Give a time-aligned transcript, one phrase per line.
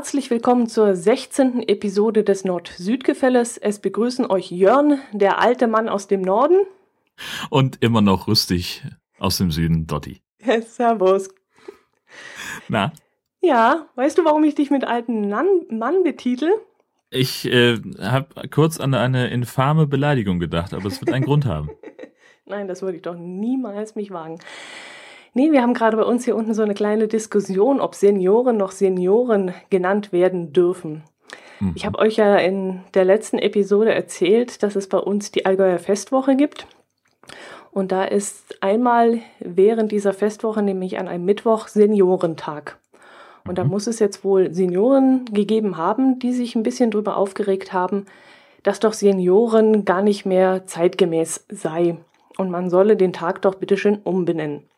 [0.00, 1.68] Herzlich willkommen zur 16.
[1.68, 3.58] Episode des Nord-Süd-Gefälles.
[3.58, 6.56] Es begrüßen euch Jörn, der alte Mann aus dem Norden.
[7.50, 8.82] Und immer noch rüstig
[9.18, 10.22] aus dem Süden, Dotti.
[10.66, 11.28] servus.
[12.68, 12.94] Na?
[13.42, 16.48] Ja, weißt du, warum ich dich mit alten Mann, Mann betitel?
[17.10, 21.68] Ich äh, habe kurz an eine infame Beleidigung gedacht, aber es wird einen Grund haben.
[22.46, 24.38] Nein, das würde ich doch niemals mich wagen.
[25.32, 28.72] Nee, wir haben gerade bei uns hier unten so eine kleine Diskussion, ob Senioren noch
[28.72, 31.04] Senioren genannt werden dürfen.
[31.60, 31.72] Mhm.
[31.76, 35.78] Ich habe euch ja in der letzten Episode erzählt, dass es bei uns die Allgäuer
[35.78, 36.66] Festwoche gibt.
[37.70, 42.78] Und da ist einmal während dieser Festwoche, nämlich an einem Mittwoch, Seniorentag.
[43.46, 43.70] Und da mhm.
[43.70, 48.06] muss es jetzt wohl Senioren gegeben haben, die sich ein bisschen drüber aufgeregt haben,
[48.64, 51.96] dass doch Senioren gar nicht mehr zeitgemäß sei.
[52.36, 54.68] Und man solle den Tag doch bitteschön umbenennen.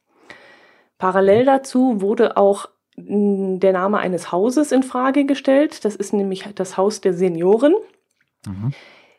[1.03, 5.85] Parallel dazu wurde auch hm, der Name eines Hauses in Frage gestellt.
[5.85, 7.75] Das ist nämlich das Haus der Senioren.
[8.47, 8.73] Mhm.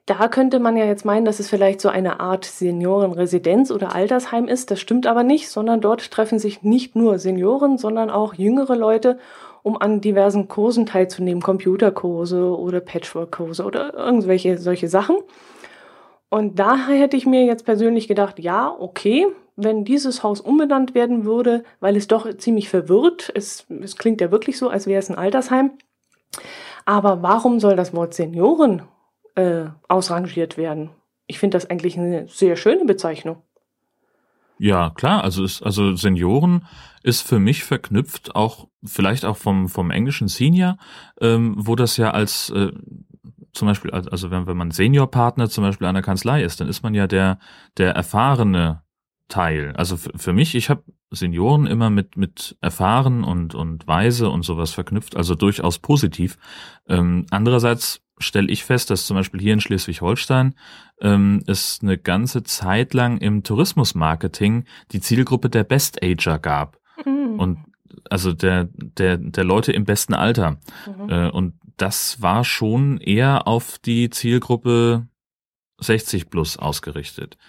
[0.05, 4.47] Da könnte man ja jetzt meinen, dass es vielleicht so eine Art Seniorenresidenz oder Altersheim
[4.47, 4.71] ist.
[4.71, 9.19] Das stimmt aber nicht, sondern dort treffen sich nicht nur Senioren, sondern auch jüngere Leute,
[9.61, 15.17] um an diversen Kursen teilzunehmen, Computerkurse oder Patchwork-Kurse oder irgendwelche solche Sachen.
[16.29, 21.25] Und daher hätte ich mir jetzt persönlich gedacht, ja, okay, wenn dieses Haus umbenannt werden
[21.25, 25.09] würde, weil es doch ziemlich verwirrt, es, es klingt ja wirklich so, als wäre es
[25.09, 25.71] ein Altersheim.
[26.85, 28.83] Aber warum soll das Wort Senioren
[29.35, 30.89] äh, ausrangiert werden?
[31.27, 33.41] Ich finde das eigentlich eine sehr schöne Bezeichnung.
[34.57, 36.65] Ja, klar, also ist, also Senioren
[37.01, 40.77] ist für mich verknüpft, auch vielleicht auch vom, vom englischen Senior,
[41.19, 42.71] ähm, wo das ja als äh,
[43.51, 46.93] zum Beispiel, also wenn, wenn man Seniorpartner zum Beispiel einer Kanzlei ist, dann ist man
[46.93, 47.39] ja der,
[47.77, 48.82] der erfahrene
[49.33, 49.73] Teil.
[49.75, 54.73] Also für mich, ich habe Senioren immer mit mit erfahren und und weise und sowas
[54.73, 56.37] verknüpft, also durchaus positiv.
[56.87, 60.53] Ähm, andererseits stelle ich fest, dass zum Beispiel hier in Schleswig-Holstein
[61.01, 67.39] ähm, es eine ganze Zeit lang im Tourismusmarketing die Zielgruppe der Best Ager gab mhm.
[67.39, 67.57] und
[68.11, 71.09] also der der der Leute im besten Alter mhm.
[71.09, 75.07] äh, und das war schon eher auf die Zielgruppe
[75.79, 77.39] 60 plus ausgerichtet.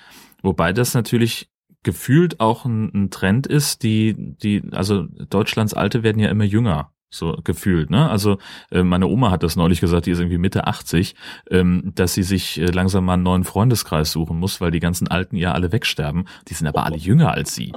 [0.43, 1.51] Wobei das natürlich
[1.85, 6.91] gefühlt auch ein, ein Trend ist, die, die, also Deutschlands Alte werden ja immer jünger
[7.11, 8.11] so gefühlt, ne?
[8.11, 8.39] Also
[8.71, 11.15] äh, meine Oma hat das neulich gesagt, die ist irgendwie Mitte 80,
[11.51, 15.09] ähm, dass sie sich äh, langsam mal einen neuen Freundeskreis suchen muss, weil die ganzen
[15.09, 16.27] Alten ja alle wegsterben.
[16.49, 17.73] Die sind aber alle jünger als sie.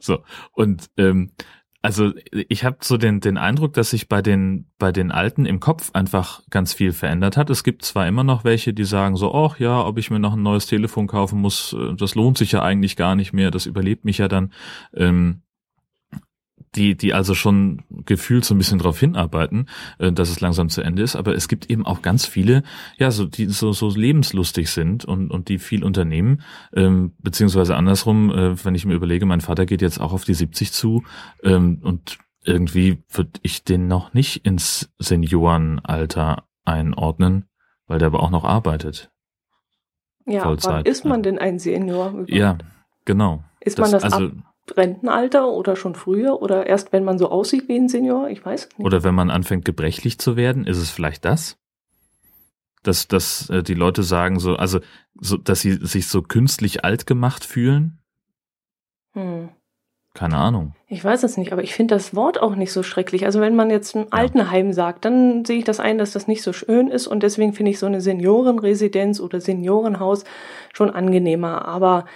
[0.00, 0.20] So
[0.52, 1.32] und ähm,
[1.80, 5.60] also ich habe so den, den Eindruck, dass sich bei den, bei den Alten im
[5.60, 7.50] Kopf einfach ganz viel verändert hat.
[7.50, 10.34] Es gibt zwar immer noch welche, die sagen so, ach ja, ob ich mir noch
[10.34, 13.66] ein neues Telefon kaufen muss, äh, das lohnt sich ja eigentlich gar nicht mehr, das
[13.66, 14.52] überlebt mich ja dann.
[14.94, 15.42] Ähm,
[16.74, 19.68] die, die also schon gefühlt so ein bisschen darauf hinarbeiten,
[19.98, 21.16] äh, dass es langsam zu Ende ist.
[21.16, 22.62] Aber es gibt eben auch ganz viele,
[22.98, 26.42] ja, so die so, so lebenslustig sind und, und die viel unternehmen.
[26.74, 30.34] Ähm, beziehungsweise andersrum, äh, wenn ich mir überlege, mein Vater geht jetzt auch auf die
[30.34, 31.04] 70 zu
[31.42, 37.46] ähm, und irgendwie würde ich den noch nicht ins Seniorenalter einordnen,
[37.86, 39.10] weil der aber auch noch arbeitet.
[40.24, 40.72] Ja, Vollzeit.
[40.72, 42.10] wann ist man denn ein Senior?
[42.10, 42.30] Überhaupt?
[42.30, 42.58] Ja,
[43.04, 43.42] genau.
[43.60, 44.32] Ist man das, das also, ab
[44.76, 48.28] Rentenalter oder schon früher oder erst wenn man so aussieht wie ein Senior?
[48.28, 48.86] Ich weiß nicht.
[48.86, 51.58] Oder wenn man anfängt gebrechlich zu werden, ist es vielleicht das?
[52.82, 54.80] Dass, dass äh, die Leute sagen so, also
[55.20, 57.98] so, dass sie sich so künstlich alt gemacht fühlen?
[59.14, 59.50] Hm.
[60.14, 60.74] Keine Ahnung.
[60.88, 63.24] Ich weiß es nicht, aber ich finde das Wort auch nicht so schrecklich.
[63.24, 66.42] Also wenn man jetzt ein Altenheim sagt, dann sehe ich das ein, dass das nicht
[66.42, 70.24] so schön ist und deswegen finde ich so eine Seniorenresidenz oder Seniorenhaus
[70.72, 71.66] schon angenehmer.
[71.66, 72.06] Aber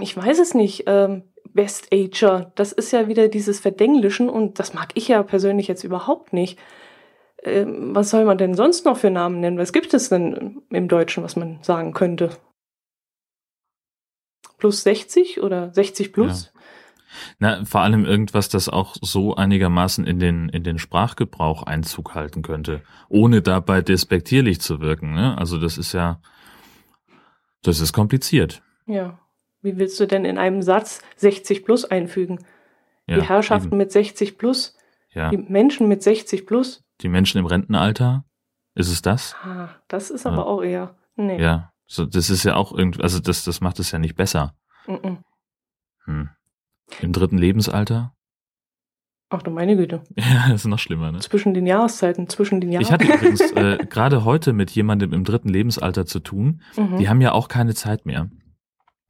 [0.00, 0.84] ich weiß es nicht.
[0.86, 1.24] Ähm,
[1.56, 5.82] Best Ager, das ist ja wieder dieses Verdenglischen und das mag ich ja persönlich jetzt
[5.82, 6.58] überhaupt nicht.
[7.42, 9.58] Ähm, was soll man denn sonst noch für Namen nennen?
[9.58, 12.30] Was gibt es denn im Deutschen, was man sagen könnte?
[14.58, 16.52] Plus 60 oder 60 plus?
[16.54, 16.60] Ja.
[17.38, 22.42] Na, vor allem irgendwas, das auch so einigermaßen in den, in den Sprachgebrauch Einzug halten
[22.42, 25.14] könnte, ohne dabei despektierlich zu wirken.
[25.14, 25.36] Ne?
[25.38, 26.20] Also das ist ja,
[27.62, 28.62] das ist kompliziert.
[28.86, 29.18] Ja.
[29.66, 32.38] Wie willst du denn in einem Satz 60 plus einfügen?
[33.08, 33.78] Ja, die Herrschaften eben.
[33.78, 34.78] mit 60 plus?
[35.12, 35.30] Ja.
[35.30, 36.84] Die Menschen mit 60 plus?
[37.00, 38.24] Die Menschen im Rentenalter?
[38.76, 39.34] Ist es das?
[39.42, 40.42] Ah, das ist aber ja.
[40.44, 40.96] auch eher.
[41.16, 41.42] Nee.
[41.42, 44.54] Ja, so, das ist ja auch irgendwie, also das, das macht es ja nicht besser.
[44.86, 45.18] Mm -mm.
[46.04, 46.28] Hm.
[47.00, 48.14] Im dritten Lebensalter?
[49.30, 50.04] Ach du meine Güte.
[50.16, 51.18] Ja, das ist noch schlimmer, ne?
[51.18, 52.82] Zwischen den Jahreszeiten, zwischen den Jahren.
[52.82, 56.62] Ich hatte übrigens äh, gerade heute mit jemandem im dritten Lebensalter zu tun.
[56.76, 56.98] Mhm.
[56.98, 58.30] Die haben ja auch keine Zeit mehr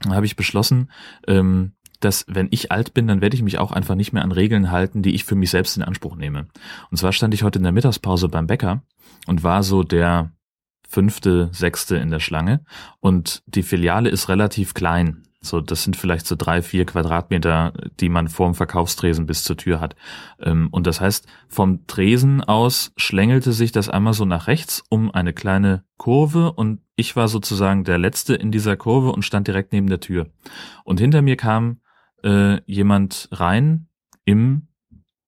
[0.09, 0.91] habe ich beschlossen,
[1.27, 4.33] ähm, dass wenn ich alt bin, dann werde ich mich auch einfach nicht mehr an
[4.33, 6.47] Regeln halten, die ich für mich selbst in Anspruch nehme.
[6.91, 8.83] Und zwar stand ich heute in der Mittagspause beim Bäcker
[9.27, 10.33] und war so der
[10.89, 12.65] fünfte, sechste in der Schlange
[13.01, 15.23] und die Filiale ist relativ klein.
[15.41, 19.81] So, das sind vielleicht so drei, vier Quadratmeter, die man vorm Verkaufstresen bis zur Tür
[19.81, 19.95] hat.
[20.41, 25.13] Ähm, und das heißt, vom Tresen aus schlängelte sich das einmal so nach rechts um
[25.13, 29.73] eine kleine Kurve und ich war sozusagen der Letzte in dieser Kurve und stand direkt
[29.73, 30.29] neben der Tür.
[30.85, 31.81] Und hinter mir kam
[32.25, 33.89] äh, jemand rein
[34.25, 34.69] im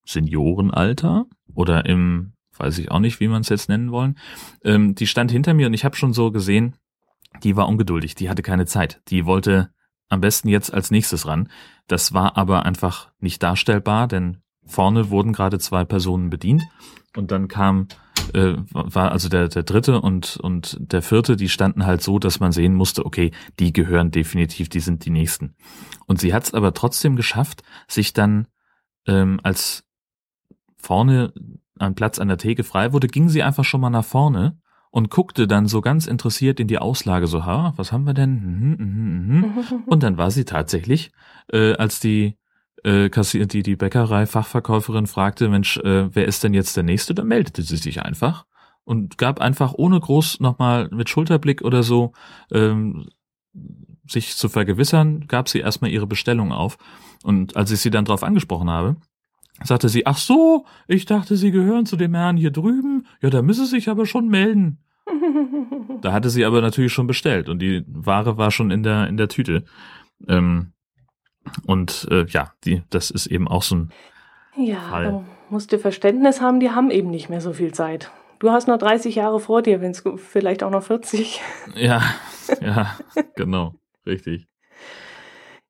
[0.05, 4.19] Seniorenalter oder im, weiß ich auch nicht, wie man es jetzt nennen wollen.
[4.65, 6.77] Ähm, die stand hinter mir und ich habe schon so gesehen,
[7.43, 9.03] die war ungeduldig, die hatte keine Zeit.
[9.09, 9.71] Die wollte
[10.09, 11.51] am besten jetzt als nächstes ran.
[11.87, 16.63] Das war aber einfach nicht darstellbar, denn vorne wurden gerade zwei Personen bedient
[17.15, 17.89] und dann kam
[18.35, 22.41] äh, war also der der dritte und und der vierte, die standen halt so, dass
[22.41, 25.55] man sehen musste, okay, die gehören definitiv, die sind die nächsten.
[26.07, 28.49] Und sie hat es aber trotzdem geschafft, sich dann
[29.07, 29.85] ähm, als
[30.77, 31.33] vorne
[31.79, 34.59] ein Platz an der Theke frei wurde, ging sie einfach schon mal nach vorne
[34.91, 38.35] und guckte dann so ganz interessiert in die Auslage, so, ha, was haben wir denn?
[38.35, 39.83] Mhm, mhm, mhm.
[39.87, 41.13] Und dann war sie tatsächlich,
[41.53, 42.39] äh, als die
[42.89, 47.15] äh, Kassier, die, die Bäckerei-Fachverkäuferin fragte, Mensch, äh, wer ist denn jetzt der Nächste?
[47.15, 48.47] Da meldete sie sich einfach
[48.85, 52.13] und gab einfach ohne groß nochmal mit Schulterblick oder so
[52.51, 53.09] ähm,
[54.09, 56.79] sich zu vergewissern, gab sie erstmal ihre Bestellung auf.
[57.23, 58.97] Und als ich sie dann darauf angesprochen habe,
[59.63, 63.07] sagte sie, ach so, ich dachte, Sie gehören zu dem Herrn hier drüben.
[63.21, 64.79] Ja, da müsse sich aber schon melden.
[66.01, 69.17] da hatte sie aber natürlich schon bestellt und die Ware war schon in der, in
[69.17, 69.65] der Tüte.
[70.29, 70.73] Ähm,
[71.67, 73.93] und äh, ja, die, das ist eben auch so ein
[74.57, 75.25] ja, Fall.
[75.51, 78.11] Musst du Verständnis haben, die haben eben nicht mehr so viel Zeit.
[78.39, 81.41] Du hast noch 30 Jahre vor dir, wenn es vielleicht auch noch 40.
[81.75, 82.03] Ja,
[82.61, 82.97] ja,
[83.35, 83.75] genau,
[84.07, 84.47] richtig.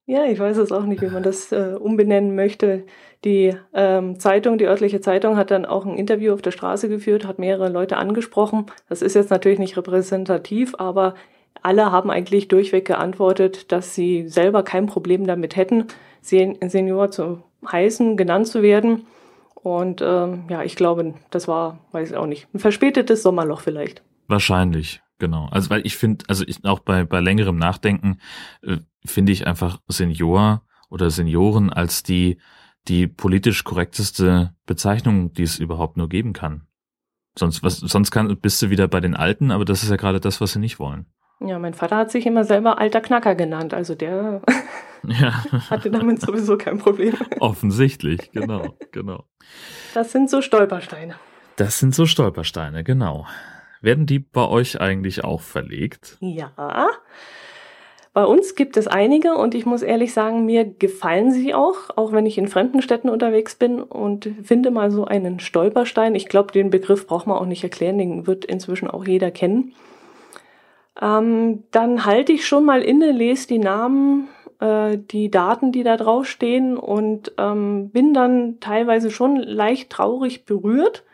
[0.06, 2.86] Ja, ich weiß es auch nicht, wie man das äh, umbenennen möchte.
[3.24, 7.26] Die ähm, Zeitung, die örtliche Zeitung, hat dann auch ein Interview auf der Straße geführt,
[7.26, 8.66] hat mehrere Leute angesprochen.
[8.88, 11.14] Das ist jetzt natürlich nicht repräsentativ, aber
[11.62, 15.86] alle haben eigentlich durchweg geantwortet, dass sie selber kein Problem damit hätten,
[16.20, 19.06] Senior zu heißen, genannt zu werden.
[19.54, 24.02] Und ähm, ja, ich glaube, das war, weiß ich auch nicht, ein verspätetes Sommerloch vielleicht.
[24.28, 25.48] Wahrscheinlich, genau.
[25.50, 28.18] Also weil ich finde, also ich, auch bei, bei längerem Nachdenken
[28.62, 32.38] äh, finde ich einfach Senior oder Senioren als die,
[32.86, 36.66] die politisch korrekteste Bezeichnung, die es überhaupt nur geben kann.
[37.36, 40.20] Sonst, was, sonst kann, bist du wieder bei den Alten, aber das ist ja gerade
[40.20, 41.06] das, was sie nicht wollen.
[41.40, 44.42] Ja, mein Vater hat sich immer selber alter Knacker genannt, also der
[45.06, 45.44] ja.
[45.70, 47.14] hatte damit sowieso kein Problem.
[47.38, 49.24] Offensichtlich, genau, genau.
[49.94, 51.14] Das sind so Stolpersteine.
[51.56, 53.26] Das sind so Stolpersteine, genau.
[53.80, 56.16] Werden die bei euch eigentlich auch verlegt?
[56.20, 56.52] Ja.
[58.12, 62.10] Bei uns gibt es einige und ich muss ehrlich sagen, mir gefallen sie auch, auch
[62.10, 66.16] wenn ich in fremden Städten unterwegs bin und finde mal so einen Stolperstein.
[66.16, 69.72] Ich glaube, den Begriff braucht man auch nicht erklären, den wird inzwischen auch jeder kennen.
[71.00, 74.28] Ähm, dann halte ich schon mal inne, lese die Namen,
[74.60, 81.04] äh, die Daten, die da draufstehen und ähm, bin dann teilweise schon leicht traurig berührt.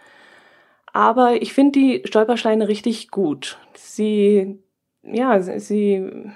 [0.92, 3.58] Aber ich finde die Stolpersteine richtig gut.
[3.74, 4.58] Sie,
[5.02, 6.30] ja, sie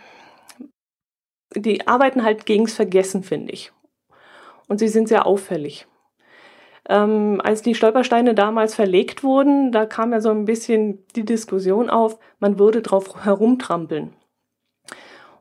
[1.54, 3.72] die arbeiten halt gegens Vergessen, finde ich.
[4.66, 5.86] Und sie sind sehr auffällig.
[6.88, 11.90] Ähm, als die Stolpersteine damals verlegt wurden, da kam ja so ein bisschen die Diskussion
[11.90, 14.14] auf, man würde drauf herumtrampeln.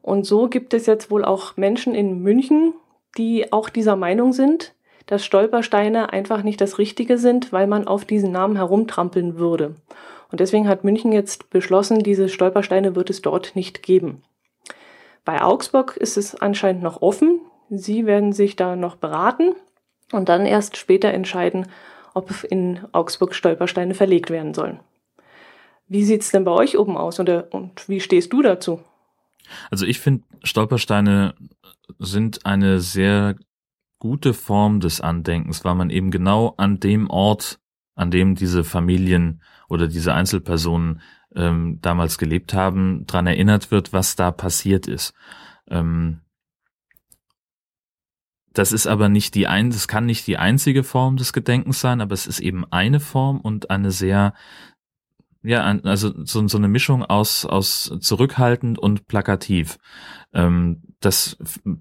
[0.01, 2.73] Und so gibt es jetzt wohl auch Menschen in München,
[3.17, 4.73] die auch dieser Meinung sind,
[5.05, 9.75] dass Stolpersteine einfach nicht das Richtige sind, weil man auf diesen Namen herumtrampeln würde.
[10.29, 14.21] Und deswegen hat München jetzt beschlossen, diese Stolpersteine wird es dort nicht geben.
[15.23, 17.39] Bei Augsburg ist es anscheinend noch offen.
[17.69, 19.55] Sie werden sich da noch beraten
[20.11, 21.67] und dann erst später entscheiden,
[22.13, 24.79] ob in Augsburg Stolpersteine verlegt werden sollen.
[25.87, 28.81] Wie sieht es denn bei euch oben aus und, und wie stehst du dazu?
[29.71, 31.33] Also ich finde, Stolpersteine
[31.99, 33.35] sind eine sehr
[33.99, 37.59] gute Form des Andenkens, weil man eben genau an dem Ort,
[37.95, 41.01] an dem diese Familien oder diese Einzelpersonen
[41.35, 45.13] ähm, damals gelebt haben, dran erinnert wird, was da passiert ist.
[45.69, 46.21] Ähm,
[48.57, 52.01] das ist aber nicht die ein, das kann nicht die einzige Form des Gedenkens sein,
[52.01, 54.33] aber es ist eben eine Form und eine sehr,
[55.43, 59.77] ja, also so, so eine Mischung aus, aus zurückhaltend und plakativ.
[60.33, 61.37] Ähm, das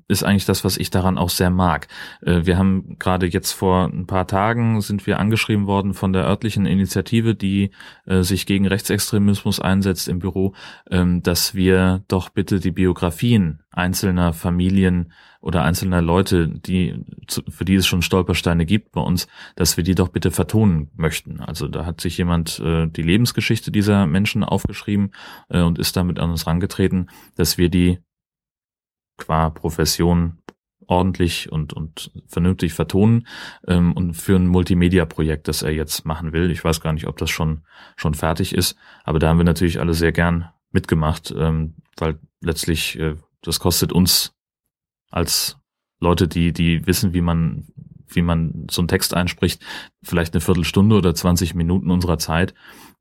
[0.08, 1.88] ist eigentlich das, was ich daran auch sehr mag.
[2.22, 6.26] Äh, wir haben gerade jetzt vor ein paar Tagen sind wir angeschrieben worden von der
[6.26, 7.70] örtlichen Initiative, die
[8.04, 10.54] äh, sich gegen Rechtsextremismus einsetzt im Büro,
[10.90, 17.04] ähm, dass wir doch bitte die Biografien einzelner Familien oder einzelner Leute, die
[17.48, 21.40] für die es schon Stolpersteine gibt bei uns, dass wir die doch bitte vertonen möchten.
[21.40, 25.12] Also da hat sich jemand äh, die Lebensgeschichte dieser Menschen aufgeschrieben
[25.48, 27.98] äh, und ist damit an uns rangetreten, dass wir die
[29.16, 30.38] qua Profession
[30.86, 33.26] ordentlich und, und vernünftig vertonen
[33.66, 36.50] ähm, und für ein Multimedia-Projekt, das er jetzt machen will.
[36.50, 37.62] Ich weiß gar nicht, ob das schon,
[37.96, 42.98] schon fertig ist, aber da haben wir natürlich alle sehr gern mitgemacht, ähm, weil letztlich
[42.98, 44.32] äh, das kostet uns
[45.10, 45.58] als
[46.00, 47.66] Leute, die, die wissen, wie man,
[48.08, 49.64] wie man so einen Text einspricht,
[50.02, 52.54] vielleicht eine Viertelstunde oder 20 Minuten unserer Zeit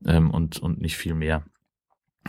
[0.06, 1.44] ähm, und, und nicht viel mehr.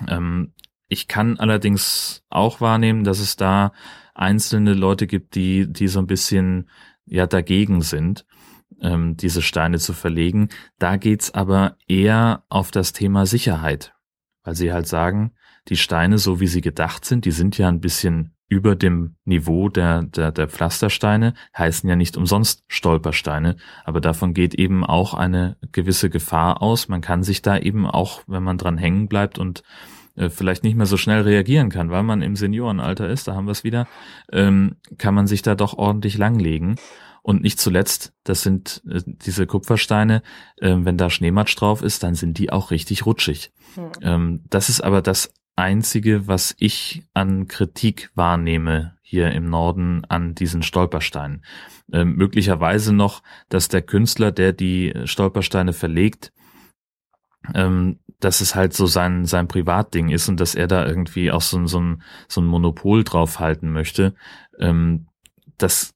[0.07, 0.53] Ähm,
[0.87, 3.73] ich kann allerdings auch wahrnehmen, dass es da
[4.13, 6.69] einzelne Leute gibt, die, die so ein bisschen
[7.05, 8.25] ja dagegen sind,
[8.81, 10.49] ähm, diese Steine zu verlegen.
[10.79, 13.93] Da geht's aber eher auf das Thema Sicherheit,
[14.43, 15.33] weil sie halt sagen,
[15.67, 19.67] die Steine, so wie sie gedacht sind, die sind ja ein bisschen über dem Niveau
[19.67, 25.57] der, der, der Pflastersteine, heißen ja nicht umsonst Stolpersteine, aber davon geht eben auch eine
[25.73, 26.87] gewisse Gefahr aus.
[26.87, 29.63] Man kann sich da eben auch, wenn man dran hängen bleibt und
[30.29, 33.51] vielleicht nicht mehr so schnell reagieren kann, weil man im Seniorenalter ist, da haben wir
[33.51, 33.87] es wieder,
[34.31, 36.75] ähm, kann man sich da doch ordentlich langlegen.
[37.27, 40.21] Und nicht zuletzt, das sind äh, diese Kupfersteine,
[40.61, 43.51] äh, wenn da Schneematsch drauf ist, dann sind die auch richtig rutschig.
[43.75, 43.91] Hm.
[44.01, 50.35] Ähm, das ist aber das Einzige, was ich an Kritik wahrnehme hier im Norden an
[50.35, 51.43] diesen Stolpersteinen.
[51.91, 56.31] Ähm, möglicherweise noch, dass der Künstler, der die Stolpersteine verlegt,
[57.53, 61.41] ähm, dass es halt so sein, sein Privatding ist und dass er da irgendwie auch
[61.41, 64.15] so, so, ein, so ein Monopol drauf halten möchte.
[64.59, 65.07] Ähm,
[65.57, 65.93] das,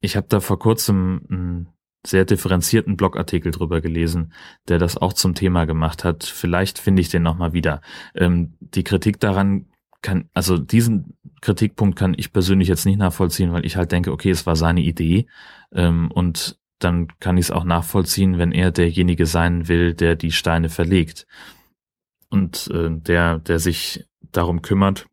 [0.00, 1.68] ich habe da vor kurzem einen
[2.04, 4.32] sehr differenzierten Blogartikel drüber gelesen,
[4.68, 6.24] der das auch zum Thema gemacht hat.
[6.24, 7.80] Vielleicht finde ich den nochmal wieder.
[8.14, 9.66] Ähm, die Kritik daran
[10.00, 14.30] kann, also diesen Kritikpunkt kann ich persönlich jetzt nicht nachvollziehen, weil ich halt denke, okay,
[14.30, 15.26] es war seine Idee
[15.72, 20.32] ähm, und dann kann ich es auch nachvollziehen, wenn er derjenige sein will, der die
[20.32, 21.26] Steine verlegt.
[22.28, 25.06] Und äh, der, der sich darum kümmert,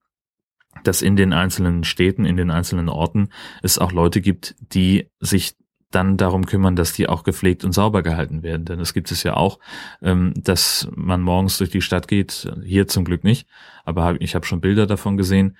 [0.84, 3.30] dass in den einzelnen Städten, in den einzelnen Orten
[3.62, 5.56] es auch Leute gibt, die sich
[5.92, 8.66] dann darum kümmern, dass die auch gepflegt und sauber gehalten werden.
[8.66, 9.60] Denn es gibt es ja auch,
[10.02, 13.48] ähm, dass man morgens durch die Stadt geht, hier zum Glück nicht,
[13.86, 15.58] aber ich habe schon Bilder davon gesehen,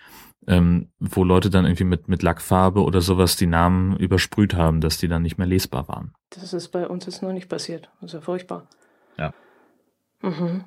[0.48, 4.98] ähm, wo Leute dann irgendwie mit, mit Lackfarbe oder sowas die Namen übersprüht haben, dass
[4.98, 6.14] die dann nicht mehr lesbar waren.
[6.30, 7.90] Das ist bei uns jetzt noch nicht passiert.
[8.02, 8.68] Das ist ja furchtbar.
[9.18, 9.34] Ja.
[10.22, 10.64] Mhm.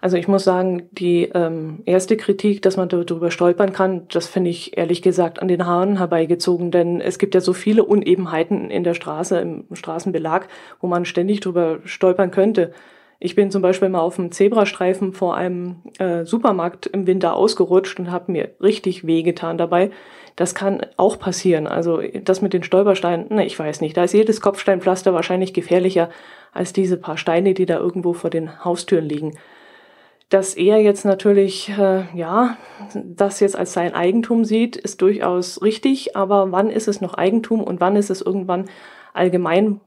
[0.00, 4.50] Also ich muss sagen, die ähm, erste Kritik, dass man darüber stolpern kann, das finde
[4.50, 8.84] ich ehrlich gesagt an den Haaren herbeigezogen, denn es gibt ja so viele Unebenheiten in
[8.84, 10.48] der Straße, im Straßenbelag,
[10.80, 12.72] wo man ständig drüber stolpern könnte.
[13.24, 18.00] Ich bin zum Beispiel mal auf dem Zebrastreifen vor einem äh, Supermarkt im Winter ausgerutscht
[18.00, 19.92] und habe mir richtig wehgetan dabei.
[20.34, 21.68] Das kann auch passieren.
[21.68, 23.96] Also das mit den Stolpersteinen, ne, ich weiß nicht.
[23.96, 26.10] Da ist jedes Kopfsteinpflaster wahrscheinlich gefährlicher
[26.52, 29.38] als diese paar Steine, die da irgendwo vor den Haustüren liegen.
[30.28, 32.56] Dass er jetzt natürlich, äh, ja,
[32.92, 36.16] das jetzt als sein Eigentum sieht, ist durchaus richtig.
[36.16, 38.68] Aber wann ist es noch Eigentum und wann ist es irgendwann
[39.14, 39.80] allgemein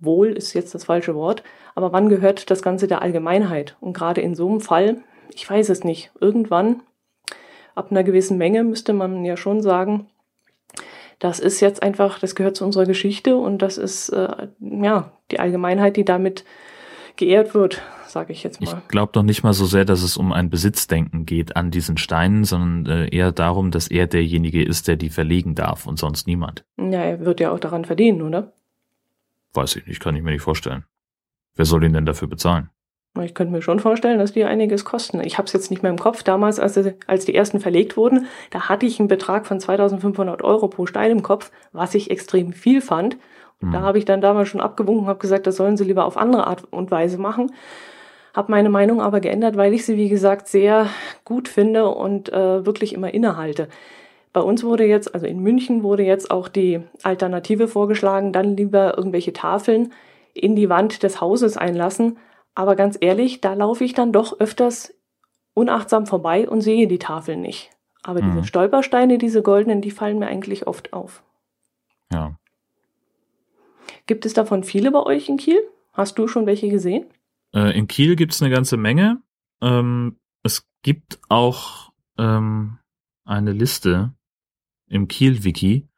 [0.00, 1.42] wohl ist jetzt das falsche Wort,
[1.78, 3.76] aber wann gehört das Ganze der Allgemeinheit?
[3.78, 4.96] Und gerade in so einem Fall,
[5.32, 6.82] ich weiß es nicht, irgendwann,
[7.76, 10.08] ab einer gewissen Menge müsste man ja schon sagen,
[11.20, 15.38] das ist jetzt einfach, das gehört zu unserer Geschichte und das ist äh, ja die
[15.38, 16.44] Allgemeinheit, die damit
[17.14, 18.82] geehrt wird, sage ich jetzt mal.
[18.82, 21.96] Ich glaube doch nicht mal so sehr, dass es um ein Besitzdenken geht an diesen
[21.96, 26.26] Steinen, sondern äh, eher darum, dass er derjenige ist, der die verlegen darf und sonst
[26.26, 26.64] niemand.
[26.76, 28.52] Ja, er wird ja auch daran verdienen, oder?
[29.54, 30.84] Weiß ich nicht, kann ich mir nicht vorstellen.
[31.58, 32.70] Wer soll ihn denn dafür bezahlen?
[33.20, 35.20] Ich könnte mir schon vorstellen, dass die einiges kosten.
[35.20, 36.22] Ich habe es jetzt nicht mehr im Kopf.
[36.22, 40.68] Damals, als, als die ersten verlegt wurden, da hatte ich einen Betrag von 2500 Euro
[40.68, 43.16] pro Stein im Kopf, was ich extrem viel fand.
[43.60, 43.72] Und hm.
[43.72, 46.16] da habe ich dann damals schon abgewunken und habe gesagt, das sollen sie lieber auf
[46.16, 47.50] andere Art und Weise machen.
[48.34, 50.86] Habe meine Meinung aber geändert, weil ich sie, wie gesagt, sehr
[51.24, 53.68] gut finde und äh, wirklich immer innehalte.
[54.32, 58.96] Bei uns wurde jetzt, also in München wurde jetzt auch die Alternative vorgeschlagen, dann lieber
[58.96, 59.92] irgendwelche Tafeln
[60.38, 62.18] in die Wand des Hauses einlassen.
[62.54, 64.94] Aber ganz ehrlich, da laufe ich dann doch öfters
[65.54, 67.70] unachtsam vorbei und sehe die Tafeln nicht.
[68.02, 68.32] Aber mhm.
[68.32, 71.22] diese Stolpersteine, diese goldenen, die fallen mir eigentlich oft auf.
[72.12, 72.38] Ja.
[74.06, 75.60] Gibt es davon viele bei euch in Kiel?
[75.92, 77.06] Hast du schon welche gesehen?
[77.52, 79.20] Äh, in Kiel gibt es eine ganze Menge.
[79.60, 82.78] Ähm, es gibt auch ähm,
[83.24, 84.14] eine Liste
[84.86, 85.88] im Kiel-Wiki.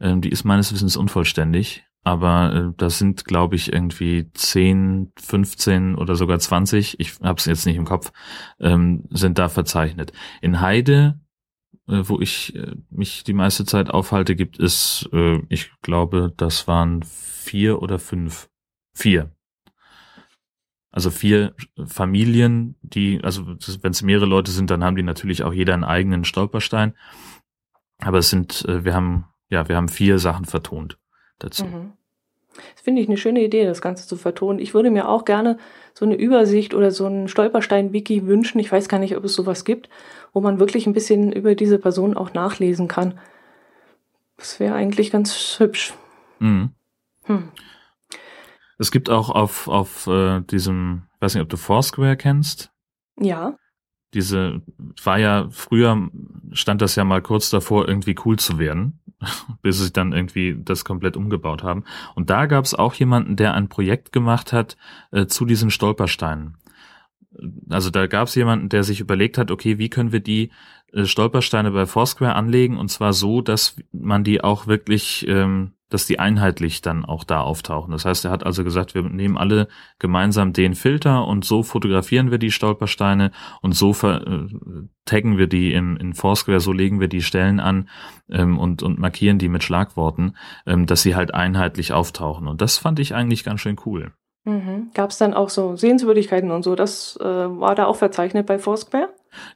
[0.00, 5.96] Ähm, die ist meines Wissens unvollständig, aber äh, das sind, glaube ich, irgendwie 10, 15
[5.96, 8.12] oder sogar 20, ich habe es jetzt nicht im Kopf,
[8.60, 10.12] ähm, sind da verzeichnet.
[10.40, 11.18] In Heide
[11.88, 16.66] äh, wo ich äh, mich die meiste Zeit aufhalte, gibt es, äh, ich glaube, das
[16.66, 18.48] waren vier oder fünf.
[18.96, 19.30] Vier.
[20.90, 25.52] Also vier Familien, die, also wenn es mehrere Leute sind, dann haben die natürlich auch
[25.52, 26.94] jeder einen eigenen Stolperstein.
[27.98, 30.98] Aber es sind, äh, wir haben, ja, wir haben vier Sachen vertont
[31.38, 31.64] dazu.
[31.64, 31.92] Mhm.
[32.54, 34.60] Das finde ich eine schöne Idee, das Ganze zu vertonen.
[34.60, 35.58] Ich würde mir auch gerne
[35.92, 38.60] so eine Übersicht oder so ein Stolperstein-Wiki wünschen.
[38.60, 39.88] Ich weiß gar nicht, ob es sowas gibt,
[40.32, 43.18] wo man wirklich ein bisschen über diese Person auch nachlesen kann.
[44.36, 45.94] Das wäre eigentlich ganz hübsch.
[46.38, 46.70] Mhm.
[47.24, 47.48] Hm.
[48.78, 52.70] Es gibt auch auf, auf äh, diesem, weiß nicht, ob du Foursquare kennst.
[53.18, 53.56] Ja.
[54.14, 54.62] Diese,
[55.02, 56.08] war ja, früher
[56.52, 59.00] stand das ja mal kurz davor, irgendwie cool zu werden,
[59.62, 61.84] bis sie dann irgendwie das komplett umgebaut haben.
[62.14, 64.76] Und da gab es auch jemanden, der ein Projekt gemacht hat
[65.10, 66.56] äh, zu diesen Stolpersteinen.
[67.68, 70.50] Also da gab es jemanden, der sich überlegt hat, okay, wie können wir die
[70.92, 76.06] äh, Stolpersteine bei Foursquare anlegen und zwar so, dass man die auch wirklich ähm, dass
[76.06, 77.92] die einheitlich dann auch da auftauchen.
[77.92, 82.30] Das heißt, er hat also gesagt, wir nehmen alle gemeinsam den Filter und so fotografieren
[82.30, 83.30] wir die Stolpersteine
[83.62, 84.48] und so äh,
[85.04, 87.88] taggen wir die im, in Foursquare, so legen wir die Stellen an
[88.30, 90.36] ähm, und, und markieren die mit Schlagworten,
[90.66, 92.48] ähm, dass sie halt einheitlich auftauchen.
[92.48, 94.12] Und das fand ich eigentlich ganz schön cool.
[94.44, 94.90] Mhm.
[94.94, 96.74] Gab es dann auch so Sehenswürdigkeiten und so?
[96.74, 99.08] Das äh, war da auch verzeichnet bei Foursquare?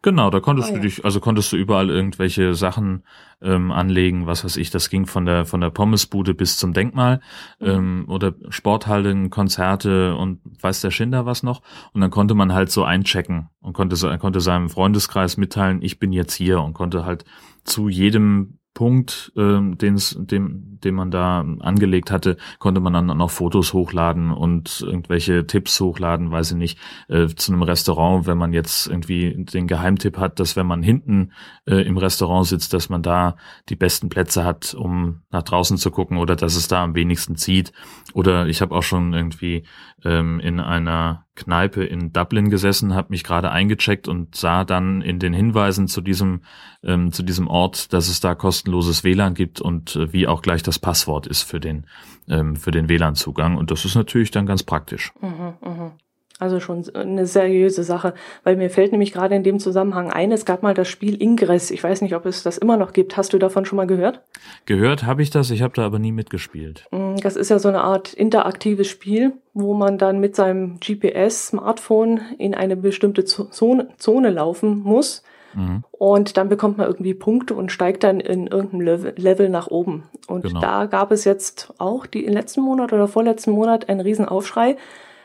[0.02, 3.04] Genau, da konntest oh, du dich, also konntest du überall irgendwelche Sachen
[3.40, 7.20] ähm, anlegen, was weiß ich, das ging von der von der Pommesbude bis zum Denkmal
[7.60, 7.66] mhm.
[7.66, 11.62] ähm, oder Sporthallen, Konzerte und weiß der Schinder was noch.
[11.92, 16.12] Und dann konnte man halt so einchecken und konnte, konnte seinem Freundeskreis mitteilen, ich bin
[16.12, 17.24] jetzt hier und konnte halt
[17.64, 23.30] zu jedem Punkt, ähm, den's, dem, den man da angelegt hatte, konnte man dann noch
[23.30, 28.52] Fotos hochladen und irgendwelche Tipps hochladen, weiß ich nicht, äh, zu einem Restaurant, wenn man
[28.52, 31.32] jetzt irgendwie den Geheimtipp hat, dass wenn man hinten
[31.66, 33.36] äh, im Restaurant sitzt, dass man da
[33.68, 37.36] die besten Plätze hat, um nach draußen zu gucken oder dass es da am wenigsten
[37.36, 37.72] zieht.
[38.14, 39.64] Oder ich habe auch schon irgendwie
[40.04, 45.18] ähm, in einer Kneipe in Dublin gesessen, habe mich gerade eingecheckt und sah dann in
[45.18, 46.40] den Hinweisen zu diesem
[46.82, 50.62] ähm, zu diesem Ort, dass es da kostenloses WLAN gibt und äh, wie auch gleich
[50.68, 51.86] das Passwort ist für den
[52.28, 55.12] ähm, für den WLAN-Zugang und das ist natürlich dann ganz praktisch.
[55.20, 55.92] Mhm, mh.
[56.40, 60.44] Also schon eine seriöse Sache, weil mir fällt nämlich gerade in dem Zusammenhang ein, es
[60.44, 61.72] gab mal das Spiel Ingress.
[61.72, 63.16] Ich weiß nicht, ob es das immer noch gibt.
[63.16, 64.22] Hast du davon schon mal gehört?
[64.64, 66.86] Gehört habe ich das, ich habe da aber nie mitgespielt.
[66.92, 72.20] Mm, das ist ja so eine Art interaktives Spiel, wo man dann mit seinem GPS-Smartphone
[72.38, 75.24] in eine bestimmte Zone, Zone laufen muss.
[75.54, 75.84] Mhm.
[75.90, 80.04] Und dann bekommt man irgendwie Punkte und steigt dann in irgendeinem Level nach oben.
[80.26, 80.60] Und genau.
[80.60, 84.76] da gab es jetzt auch die im letzten Monat oder vorletzten Monat einen riesen Aufschrei,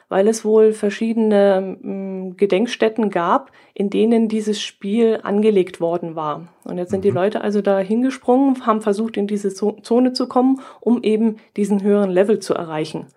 [0.10, 6.48] weil es wohl verschiedene ähm, Gedenkstätten gab, in denen dieses Spiel angelegt worden war.
[6.64, 7.10] Und jetzt sind mhm.
[7.10, 11.82] die Leute also da hingesprungen, haben versucht, in diese Zone zu kommen, um eben diesen
[11.82, 13.08] höheren Level zu erreichen.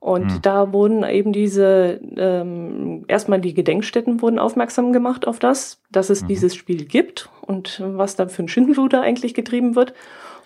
[0.00, 0.42] Und mhm.
[0.42, 6.22] da wurden eben diese, ähm, erstmal die Gedenkstätten wurden aufmerksam gemacht auf das, dass es
[6.22, 6.28] mhm.
[6.28, 9.94] dieses Spiel gibt und was da für ein Schindluder eigentlich getrieben wird.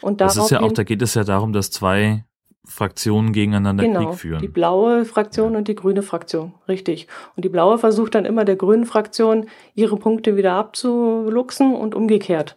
[0.00, 2.24] Und das ist ja auch, da geht es ja darum, dass zwei
[2.64, 4.40] Fraktionen gegeneinander genau, Krieg führen.
[4.40, 5.58] Die blaue Fraktion ja.
[5.58, 7.08] und die grüne Fraktion, richtig.
[7.36, 12.56] Und die blaue versucht dann immer der grünen Fraktion ihre Punkte wieder abzuluxen und umgekehrt.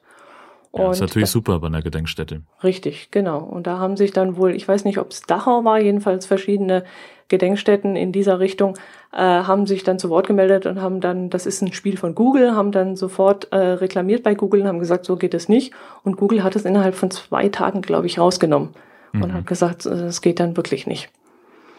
[0.77, 2.41] Ja, ist natürlich da, super bei einer Gedenkstätte.
[2.63, 3.39] Richtig, genau.
[3.39, 6.83] Und da haben sich dann wohl, ich weiß nicht, ob es Dachau war, jedenfalls verschiedene
[7.27, 8.77] Gedenkstätten in dieser Richtung,
[9.11, 12.13] äh, haben sich dann zu Wort gemeldet und haben dann, das ist ein Spiel von
[12.13, 15.73] Google, haben dann sofort äh, reklamiert bei Google und haben gesagt, so geht es nicht.
[16.03, 18.69] Und Google hat es innerhalb von zwei Tagen, glaube ich, rausgenommen
[19.13, 19.23] mhm.
[19.23, 21.09] und hat gesagt, es geht dann wirklich nicht.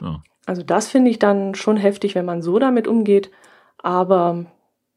[0.00, 0.22] Ja.
[0.46, 3.30] Also das finde ich dann schon heftig, wenn man so damit umgeht.
[3.82, 4.46] Aber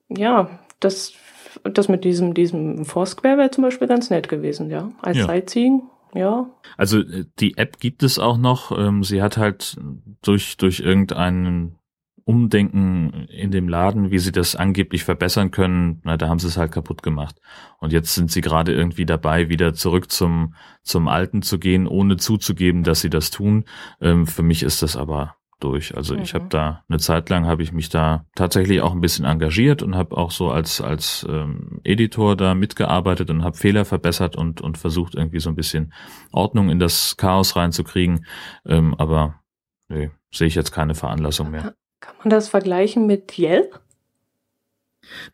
[0.07, 1.13] ja, das,
[1.63, 4.91] das mit diesem, diesem Foursquare wäre zum Beispiel ganz nett gewesen, ja.
[5.01, 5.25] Als ja.
[5.25, 6.49] Sightseeing, ja.
[6.77, 8.77] Also äh, die App gibt es auch noch.
[8.77, 9.77] Ähm, sie hat halt
[10.21, 11.79] durch, durch irgendeinen
[12.29, 16.57] Umdenken in dem Laden, wie sie das angeblich verbessern können, na, da haben sie es
[16.57, 17.35] halt kaputt gemacht.
[17.79, 22.17] Und jetzt sind sie gerade irgendwie dabei, wieder zurück zum, zum Alten zu gehen, ohne
[22.17, 23.65] zuzugeben, dass sie das tun.
[23.99, 25.95] Ähm, für mich ist das aber durch.
[25.95, 26.21] Also mhm.
[26.21, 29.83] ich habe da eine Zeit lang habe ich mich da tatsächlich auch ein bisschen engagiert
[29.83, 34.61] und habe auch so als als ähm, Editor da mitgearbeitet und habe Fehler verbessert und
[34.61, 35.93] und versucht irgendwie so ein bisschen
[36.31, 38.25] Ordnung in das Chaos reinzukriegen.
[38.65, 39.35] Ähm, aber
[39.89, 41.73] nee, sehe ich jetzt keine Veranlassung mehr.
[41.99, 43.81] Kann man das vergleichen mit Yelp?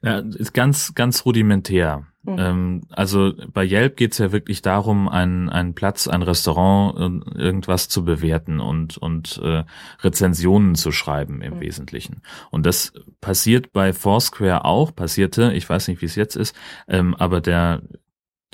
[0.01, 2.07] Ja, ist ganz, ganz rudimentär.
[2.23, 2.35] Mhm.
[2.39, 6.97] Ähm, also bei Yelp geht's ja wirklich darum, einen, einen Platz, ein Restaurant,
[7.35, 9.63] äh, irgendwas zu bewerten und, und äh,
[10.01, 11.59] Rezensionen zu schreiben im mhm.
[11.61, 12.21] Wesentlichen.
[12.51, 16.55] Und das passiert bei Foursquare auch, passierte, ich weiß nicht, wie es jetzt ist,
[16.87, 17.81] ähm, aber der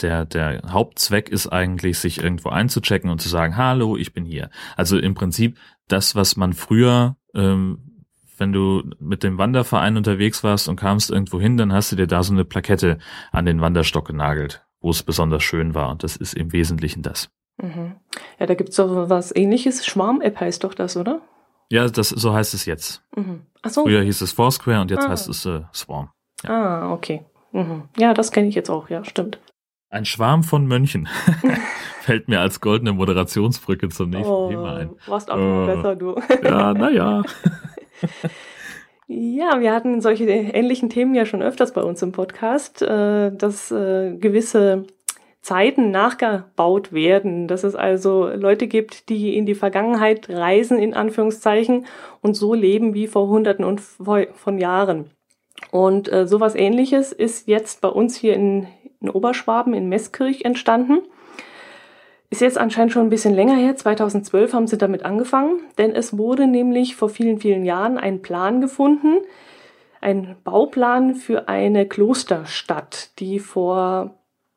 [0.01, 4.49] der, der Hauptzweck ist eigentlich, sich irgendwo einzuchecken und zu sagen, hallo, ich bin hier.
[4.75, 5.57] Also im Prinzip
[5.88, 7.90] das, was man früher ähm,
[8.41, 12.08] wenn du mit dem Wanderverein unterwegs warst und kamst irgendwo hin, dann hast du dir
[12.08, 12.97] da so eine Plakette
[13.32, 15.89] an den Wanderstock genagelt, wo es besonders schön war.
[15.91, 17.30] Und das ist im Wesentlichen das.
[17.62, 17.97] Mhm.
[18.39, 19.86] Ja, da gibt es doch was ähnliches.
[19.86, 21.21] Schwarm-App heißt doch das, oder?
[21.69, 23.04] Ja, das, so heißt es jetzt.
[23.15, 23.43] Mhm.
[23.62, 23.84] Ach so.
[23.84, 25.10] Früher hieß es Foursquare und jetzt ah.
[25.10, 26.10] heißt es äh, Swarm.
[26.43, 26.49] Ja.
[26.49, 27.23] Ah, okay.
[27.51, 27.84] Mhm.
[27.95, 29.39] Ja, das kenne ich jetzt auch, ja, stimmt.
[29.91, 31.08] Ein Schwarm von Mönchen
[32.01, 34.89] fällt mir als goldene Moderationsbrücke zum nächsten oh, Thema ein.
[35.06, 36.15] Warst auch äh, besser, du.
[36.43, 37.21] ja, naja.
[39.13, 43.69] Ja, wir hatten solche ähnlichen Themen ja schon öfters bei uns im Podcast, äh, dass
[43.69, 44.85] äh, gewisse
[45.41, 51.87] Zeiten nachgebaut werden, dass es also Leute gibt, die in die Vergangenheit reisen, in Anführungszeichen,
[52.21, 55.09] und so leben wie vor Hunderten und von Jahren.
[55.71, 58.67] Und äh, sowas ähnliches ist jetzt bei uns hier in,
[59.01, 60.99] in Oberschwaben, in Meßkirch entstanden.
[62.31, 63.75] Ist jetzt anscheinend schon ein bisschen länger her.
[63.75, 68.61] 2012 haben sie damit angefangen, denn es wurde nämlich vor vielen, vielen Jahren ein Plan
[68.61, 69.17] gefunden,
[69.99, 74.15] ein Bauplan für eine Klosterstadt, die vor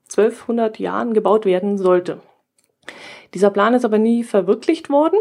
[0.08, 2.20] 1200 Jahren gebaut werden sollte.
[3.34, 5.18] Dieser Plan ist aber nie verwirklicht worden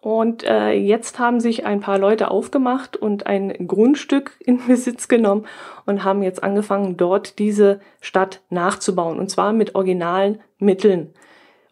[0.00, 5.46] und äh, jetzt haben sich ein paar Leute aufgemacht und ein Grundstück in Besitz genommen
[5.86, 11.14] und haben jetzt angefangen, dort diese Stadt nachzubauen und zwar mit originalen Mitteln.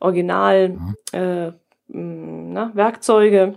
[0.01, 0.95] Original mhm.
[1.13, 1.53] äh,
[1.93, 3.55] na, Werkzeuge.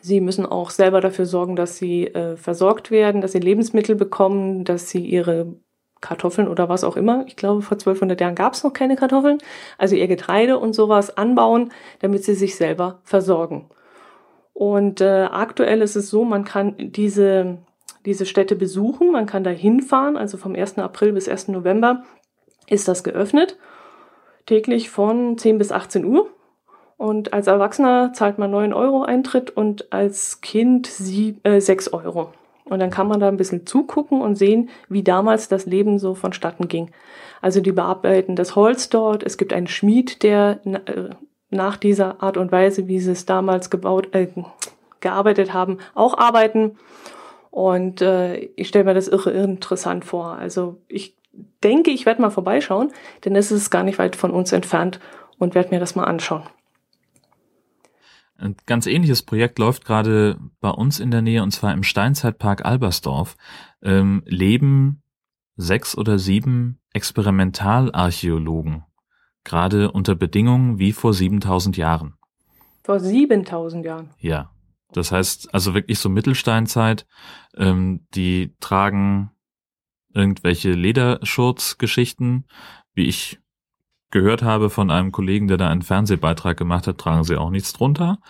[0.00, 4.64] Sie müssen auch selber dafür sorgen, dass sie äh, versorgt werden, dass sie Lebensmittel bekommen,
[4.64, 5.54] dass sie ihre
[6.00, 7.24] Kartoffeln oder was auch immer.
[7.26, 9.38] Ich glaube, vor 1200 Jahren gab es noch keine Kartoffeln.
[9.78, 13.70] Also ihr Getreide und sowas anbauen, damit sie sich selber versorgen.
[14.52, 17.58] Und äh, aktuell ist es so, man kann diese,
[18.04, 20.78] diese Städte besuchen, man kann da hinfahren, also vom 1.
[20.78, 21.48] April bis 1.
[21.48, 22.04] November
[22.68, 23.56] ist das geöffnet
[24.46, 26.30] täglich von 10 bis 18 Uhr.
[26.96, 32.32] Und als Erwachsener zahlt man 9 Euro Eintritt und als Kind sie, äh, 6 Euro.
[32.64, 36.14] Und dann kann man da ein bisschen zugucken und sehen, wie damals das Leben so
[36.14, 36.90] vonstatten ging.
[37.42, 39.22] Also die bearbeiten das Holz dort.
[39.22, 41.10] Es gibt einen Schmied, der äh,
[41.50, 44.28] nach dieser Art und Weise, wie sie es damals gebaut, äh,
[45.00, 46.78] gearbeitet haben, auch arbeiten.
[47.50, 50.32] Und äh, ich stelle mir das irre interessant vor.
[50.32, 51.13] Also ich
[51.62, 52.92] denke, ich werde mal vorbeischauen,
[53.24, 55.00] denn es ist gar nicht weit von uns entfernt
[55.38, 56.44] und werde mir das mal anschauen.
[58.36, 62.64] Ein ganz ähnliches Projekt läuft gerade bei uns in der Nähe und zwar im Steinzeitpark
[62.64, 63.36] Albersdorf.
[63.82, 65.02] Ähm, leben
[65.56, 68.84] sechs oder sieben Experimentalarchäologen,
[69.44, 72.14] gerade unter Bedingungen wie vor 7000 Jahren.
[72.82, 74.10] Vor 7000 Jahren?
[74.18, 74.50] Ja.
[74.92, 77.06] Das heißt also wirklich so Mittelsteinzeit.
[77.56, 79.30] Ähm, die tragen
[80.14, 82.46] irgendwelche Lederschurzgeschichten,
[82.94, 83.40] wie ich
[84.10, 87.72] gehört habe von einem Kollegen, der da einen Fernsehbeitrag gemacht hat, tragen sie auch nichts
[87.72, 88.20] drunter.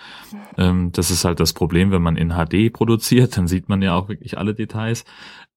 [0.57, 3.95] Ähm, das ist halt das Problem, wenn man in HD produziert, dann sieht man ja
[3.95, 5.05] auch wirklich alle Details.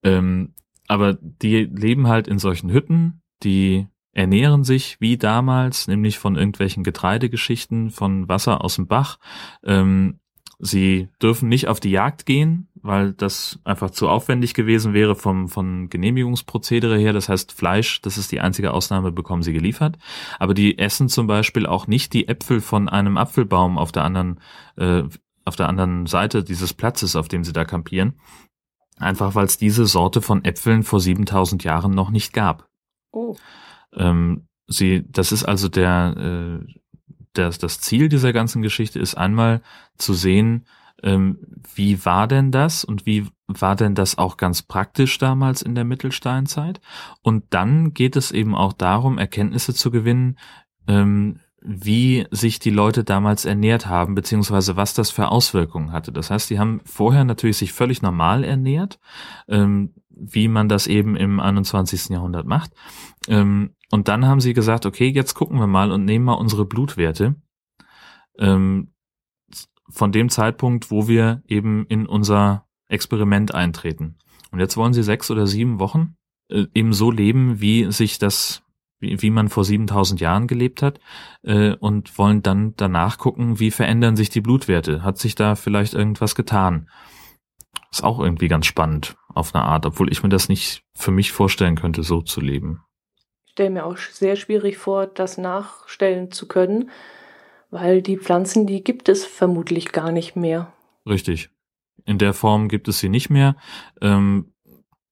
[0.04, 0.54] Ähm,
[0.88, 6.84] aber die leben halt in solchen Hütten, die ernähren sich wie damals, nämlich von irgendwelchen
[6.84, 9.20] Getreidegeschichten, von Wasser aus dem Bach.
[9.63, 10.20] Ähm,
[10.60, 15.50] sie dürfen nicht auf die Jagd gehen, weil das einfach zu aufwendig gewesen wäre vom,
[15.50, 17.13] von Genehmigungsprozedere her.
[17.13, 19.98] Das heißt, Fleisch, das ist die einzige Ausnahme, bekommen sie geliefert.
[20.39, 24.39] Aber die essen zum Beispiel auch nicht die Äpfel von einem Apfelbaum auf der anderen,
[24.78, 25.04] äh,
[25.46, 28.13] auf der anderen Seite dieses Platzes, auf dem sie da kampieren.
[28.98, 32.67] Einfach weil es diese Sorte von Äpfeln vor 7000 Jahren noch nicht gab.
[33.12, 33.36] Oh.
[33.93, 36.74] Ähm, sie, das ist also der, äh,
[37.38, 39.62] das, das Ziel dieser ganzen Geschichte ist einmal
[39.97, 40.65] zu sehen,
[41.04, 41.39] ähm,
[41.76, 45.86] wie war denn das und wie war denn das auch ganz praktisch damals in der
[45.86, 46.82] Mittelsteinzeit?
[47.21, 50.38] Und dann geht es eben auch darum, Erkenntnisse zu gewinnen,
[50.88, 56.12] ähm, wie sich die Leute damals ernährt haben, beziehungsweise was das für Auswirkungen hatte.
[56.12, 59.00] Das heißt, die haben vorher natürlich sich völlig normal ernährt,
[59.47, 62.10] ähm, wie man das eben im 21.
[62.10, 62.71] Jahrhundert macht.
[63.27, 66.65] Ähm, und dann haben sie gesagt, okay, jetzt gucken wir mal und nehmen mal unsere
[66.65, 67.36] Blutwerte.
[68.38, 68.93] Ähm,
[69.89, 74.17] von dem Zeitpunkt, wo wir eben in unser Experiment eintreten.
[74.51, 76.15] Und jetzt wollen sie sechs oder sieben Wochen
[76.49, 78.63] äh, eben so leben, wie sich das,
[78.99, 80.99] wie, wie man vor 7000 Jahren gelebt hat,
[81.43, 85.03] äh, und wollen dann danach gucken, wie verändern sich die Blutwerte.
[85.03, 86.89] Hat sich da vielleicht irgendwas getan?
[87.91, 91.32] Ist auch irgendwie ganz spannend auf eine Art, obwohl ich mir das nicht für mich
[91.32, 92.84] vorstellen könnte, so zu leben.
[93.45, 96.89] Ich stelle mir auch sehr schwierig vor, das nachstellen zu können,
[97.69, 100.73] weil die Pflanzen, die gibt es vermutlich gar nicht mehr.
[101.06, 101.50] Richtig.
[102.06, 103.56] In der Form gibt es sie nicht mehr.
[104.02, 104.54] Ähm,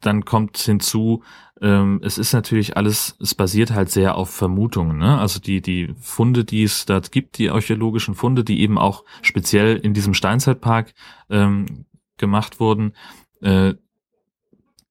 [0.02, 1.24] dann kommt hinzu,
[1.62, 4.98] ähm, es ist natürlich alles, es basiert halt sehr auf Vermutungen.
[4.98, 5.18] Ne?
[5.18, 9.78] Also die, die Funde, die es dort gibt, die archäologischen Funde, die eben auch speziell
[9.78, 10.94] in diesem Steinzeitpark
[11.30, 11.86] ähm,
[12.18, 12.94] gemacht wurden,
[13.42, 13.74] äh,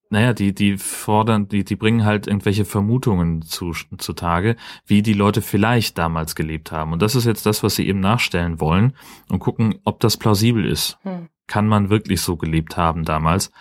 [0.09, 5.41] naja, die, die fordern, die, die bringen halt irgendwelche Vermutungen zu, zutage, wie die Leute
[5.41, 6.93] vielleicht damals gelebt haben.
[6.93, 8.93] Und das ist jetzt das, was sie eben nachstellen wollen
[9.29, 10.97] und gucken, ob das plausibel ist.
[11.01, 11.29] Hm.
[11.47, 13.51] Kann man wirklich so gelebt haben damals?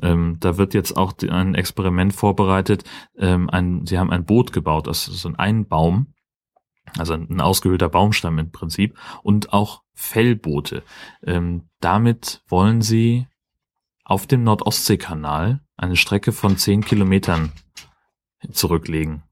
[0.00, 2.84] Ähm, da wird jetzt auch ein Experiment vorbereitet.
[3.18, 6.14] Ähm, ein, sie haben ein Boot gebaut aus so einem Baum,
[6.96, 10.82] also ein ausgehöhlter Baumstamm im Prinzip, und auch Fellboote.
[11.22, 13.26] Ähm, damit wollen sie
[14.04, 17.52] auf dem Nordostseekanal eine Strecke von zehn Kilometern
[18.50, 19.22] zurücklegen,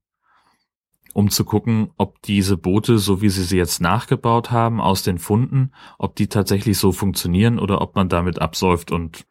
[1.13, 5.17] um zu gucken, ob diese Boote, so wie sie sie jetzt nachgebaut haben, aus den
[5.17, 9.25] Funden, ob die tatsächlich so funktionieren oder ob man damit absäuft und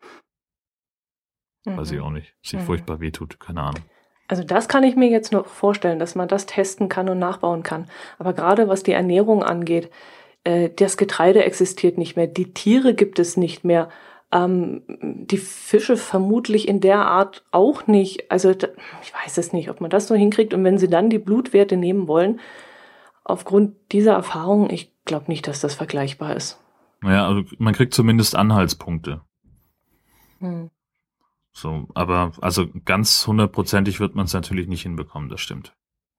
[1.67, 1.77] Mhm.
[1.77, 2.35] Weiß ich auch nicht.
[2.43, 2.65] Sieht mhm.
[2.65, 3.83] furchtbar weh tut, keine Ahnung.
[4.29, 7.62] Also das kann ich mir jetzt noch vorstellen, dass man das testen kann und nachbauen
[7.62, 7.89] kann.
[8.19, 9.91] Aber gerade was die Ernährung angeht,
[10.45, 13.89] äh, das Getreide existiert nicht mehr, die Tiere gibt es nicht mehr,
[14.33, 18.31] ähm, die Fische vermutlich in der Art auch nicht.
[18.31, 20.55] Also ich weiß es nicht, ob man das so hinkriegt.
[20.55, 22.41] Und wenn sie dann die Blutwerte nehmen wollen,
[23.25, 26.61] aufgrund dieser Erfahrung, ich glaube nicht, dass das vergleichbar ist.
[27.03, 29.21] Naja, also man kriegt zumindest Anhaltspunkte.
[30.41, 30.71] Hm.
[31.57, 35.73] So, aber also ganz hundertprozentig wird man es natürlich nicht hinbekommen, das stimmt.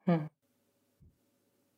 [0.06, 0.26] Hm.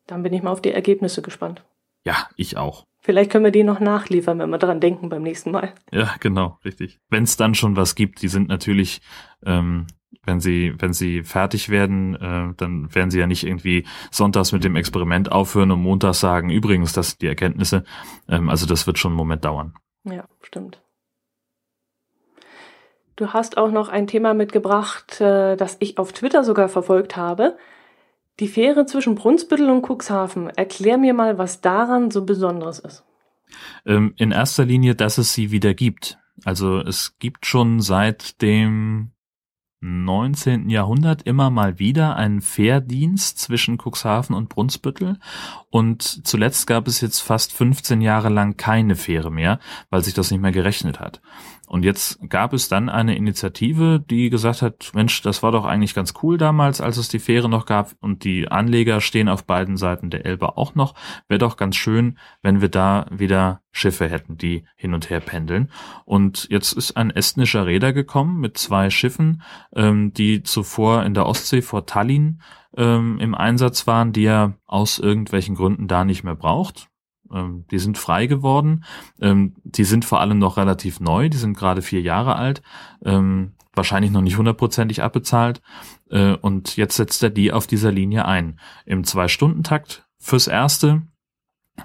[0.08, 1.66] Dann bin ich mal auf die Ergebnisse gespannt.
[2.06, 2.86] Ja, ich auch.
[3.02, 5.74] Vielleicht können wir die noch nachliefern, wenn wir dran denken beim nächsten Mal.
[5.92, 7.00] Ja, genau, richtig.
[7.10, 9.02] Wenn es dann schon was gibt, die sind natürlich,
[9.46, 9.88] ähm,
[10.24, 14.64] wenn sie, wenn sie fertig werden, äh, dann werden sie ja nicht irgendwie sonntags mit
[14.64, 17.84] dem Experiment aufhören und montags sagen, übrigens, das sind die Erkenntnisse.
[18.30, 19.74] Ähm, also das wird schon einen Moment dauern.
[20.06, 20.82] Ja, stimmt.
[23.20, 27.58] Du hast auch noch ein Thema mitgebracht, äh, das ich auf Twitter sogar verfolgt habe.
[28.40, 30.50] Die Fähre zwischen Brunsbüttel und Cuxhaven.
[30.52, 33.04] Erklär mir mal, was daran so besonders ist.
[33.86, 36.18] Ähm, in erster Linie, dass es sie wieder gibt.
[36.46, 39.12] Also es gibt schon seit dem
[39.82, 40.70] 19.
[40.70, 45.18] Jahrhundert immer mal wieder einen Fährdienst zwischen Cuxhaven und Brunsbüttel
[45.70, 50.32] und zuletzt gab es jetzt fast 15 Jahre lang keine Fähre mehr, weil sich das
[50.32, 51.22] nicht mehr gerechnet hat.
[51.70, 55.94] Und jetzt gab es dann eine Initiative, die gesagt hat, Mensch, das war doch eigentlich
[55.94, 59.78] ganz cool damals, als es die Fähre noch gab und die Anleger stehen auf beiden
[59.78, 60.96] Seiten der Elbe auch noch.
[61.28, 65.70] Wäre doch ganz schön, wenn wir da wieder Schiffe hätten, die hin und her pendeln.
[66.06, 69.44] Und jetzt ist ein estnischer Räder gekommen mit zwei Schiffen,
[69.76, 72.42] ähm, die zuvor in der Ostsee vor Tallinn
[72.76, 76.89] ähm, im Einsatz waren, die er aus irgendwelchen Gründen da nicht mehr braucht.
[77.34, 78.84] Ähm, die sind frei geworden.
[79.22, 81.30] Ähm, die sind vor allem noch relativ neu.
[81.30, 82.62] Die sind gerade vier Jahre alt.
[83.04, 85.62] Ähm, wahrscheinlich noch nicht hundertprozentig abbezahlt.
[86.10, 88.60] Äh, und jetzt setzt er die auf dieser Linie ein.
[88.86, 91.04] Im Zwei-Stunden-Takt fürs Erste.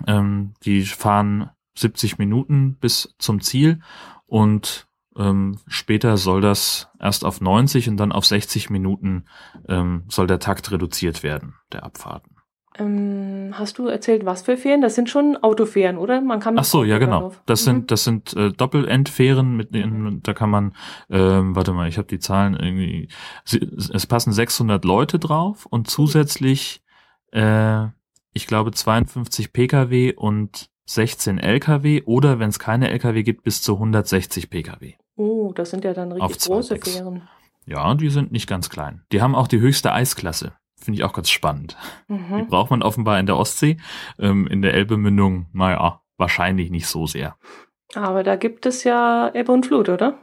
[0.07, 3.81] Ähm, die fahren 70 Minuten bis zum Ziel
[4.27, 9.27] und ähm, später soll das erst auf 90 und dann auf 60 Minuten
[9.69, 12.34] ähm, soll der Takt reduziert werden, der Abfahrten.
[12.77, 14.81] Ähm, hast du erzählt, was für Fähren?
[14.81, 16.21] Das sind schon Autofähren, oder?
[16.21, 17.33] Man kann Ach so, ja genau.
[17.47, 17.65] Das mhm.
[17.65, 20.73] sind das sind äh, Doppelendfähren mit denen, da kann man
[21.09, 23.09] ähm, warte mal, ich habe die Zahlen irgendwie
[23.45, 26.83] es passen 600 Leute drauf und zusätzlich
[27.31, 27.87] äh,
[28.33, 33.75] ich glaube 52 PKW und 16 LKW oder wenn es keine LKW gibt bis zu
[33.75, 34.95] 160 PKW.
[35.17, 37.23] Oh, das sind ja dann richtig große Fähren.
[37.67, 39.03] Ja, die sind nicht ganz klein.
[39.13, 40.53] Die haben auch die höchste Eisklasse.
[40.85, 41.77] Finde ich auch ganz spannend.
[42.09, 42.37] Mhm.
[42.39, 43.79] Die braucht man offenbar in der Ostsee.
[44.19, 47.37] Ähm, in der Elbemündung, naja, wahrscheinlich nicht so sehr.
[47.95, 50.19] Aber da gibt es ja Ebbe und Flut, oder?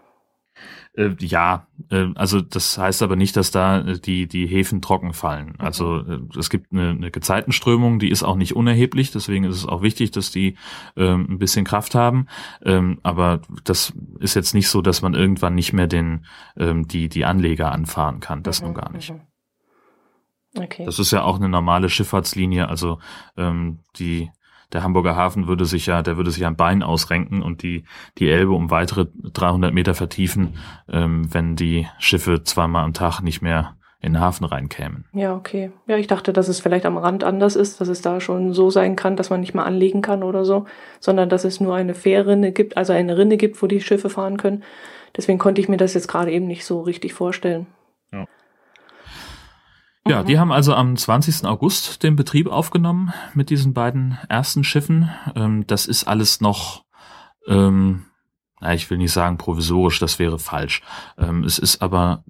[0.94, 5.14] Äh, ja, äh, also das heißt aber nicht, dass da äh, die, die Häfen trocken
[5.14, 5.48] fallen.
[5.48, 5.56] Mhm.
[5.66, 9.66] Also äh, es gibt eine, eine Gezeitenströmung, die ist auch nicht unerheblich, deswegen ist es
[9.66, 10.58] auch wichtig, dass die
[10.98, 12.28] ähm, ein bisschen Kraft haben.
[12.64, 16.26] Ähm, aber das ist jetzt nicht so, dass man irgendwann nicht mehr den,
[16.58, 18.44] ähm, die, die Anleger anfahren kann.
[18.44, 18.68] Das mhm.
[18.68, 19.12] nun gar nicht.
[19.12, 19.22] Mhm.
[20.58, 20.86] Okay.
[20.86, 22.68] Das ist ja auch eine normale Schifffahrtslinie.
[22.68, 23.00] Also
[23.38, 24.30] ähm, die
[24.74, 27.84] der Hamburger Hafen würde sich ja, der würde sich ein Bein ausrenken und die
[28.18, 30.58] die Elbe um weitere 300 Meter vertiefen,
[30.90, 35.06] ähm, wenn die Schiffe zweimal am Tag nicht mehr in den Hafen reinkämen.
[35.14, 35.72] Ja, okay.
[35.86, 38.72] Ja, ich dachte, dass es vielleicht am Rand anders ist, dass es da schon so
[38.72, 40.66] sein kann, dass man nicht mal anlegen kann oder so,
[41.00, 44.38] sondern dass es nur eine Fährrinne gibt, also eine Rinne gibt, wo die Schiffe fahren
[44.38, 44.64] können.
[45.16, 47.68] Deswegen konnte ich mir das jetzt gerade eben nicht so richtig vorstellen.
[48.12, 48.26] Ja.
[50.08, 51.46] Ja, die haben also am 20.
[51.46, 55.10] August den Betrieb aufgenommen mit diesen beiden ersten Schiffen.
[55.36, 56.86] Ähm, das ist alles noch,
[57.48, 58.06] ähm,
[58.60, 60.82] na, ich will nicht sagen provisorisch, das wäre falsch.
[61.18, 62.24] Ähm, es ist aber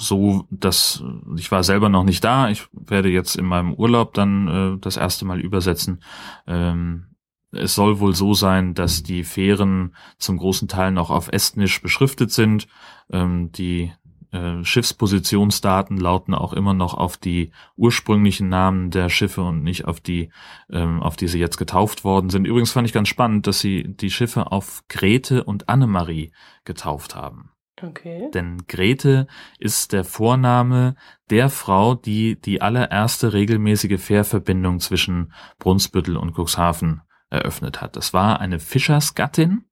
[0.00, 1.02] so, dass
[1.36, 2.50] ich war selber noch nicht da.
[2.50, 6.02] Ich werde jetzt in meinem Urlaub dann äh, das erste Mal übersetzen.
[6.46, 7.08] Ähm,
[7.50, 12.30] es soll wohl so sein, dass die Fähren zum großen Teil noch auf Estnisch beschriftet
[12.30, 12.68] sind.
[13.10, 13.92] Ähm, die
[14.32, 20.00] äh, Schiffspositionsdaten lauten auch immer noch auf die ursprünglichen Namen der Schiffe und nicht auf
[20.00, 20.30] die,
[20.70, 22.44] ähm, auf die sie jetzt getauft worden sind.
[22.44, 26.32] Übrigens fand ich ganz spannend, dass sie die Schiffe auf Grete und Annemarie
[26.64, 27.50] getauft haben.
[27.82, 28.28] Okay.
[28.34, 30.96] Denn Grete ist der Vorname
[31.30, 37.96] der Frau, die die allererste regelmäßige Fährverbindung zwischen Brunsbüttel und Cuxhaven eröffnet hat.
[37.96, 39.64] Das war eine Fischersgattin,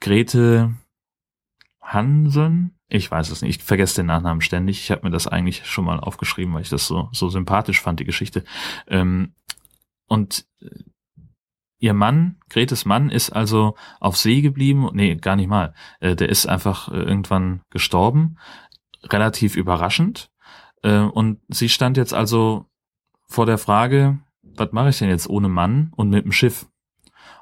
[0.00, 0.74] Grete
[1.80, 2.75] Hansen.
[2.88, 4.78] Ich weiß es nicht, ich vergesse den Nachnamen ständig.
[4.78, 7.98] Ich habe mir das eigentlich schon mal aufgeschrieben, weil ich das so, so sympathisch fand,
[7.98, 8.44] die Geschichte.
[8.86, 9.34] Ähm,
[10.06, 10.46] und
[11.78, 14.88] ihr Mann, Gretes Mann, ist also auf See geblieben.
[14.92, 15.74] Nee, gar nicht mal.
[16.00, 18.38] Äh, der ist einfach äh, irgendwann gestorben.
[19.02, 20.30] Relativ überraschend.
[20.82, 22.66] Äh, und sie stand jetzt also
[23.28, 26.68] vor der Frage, was mache ich denn jetzt ohne Mann und mit dem Schiff?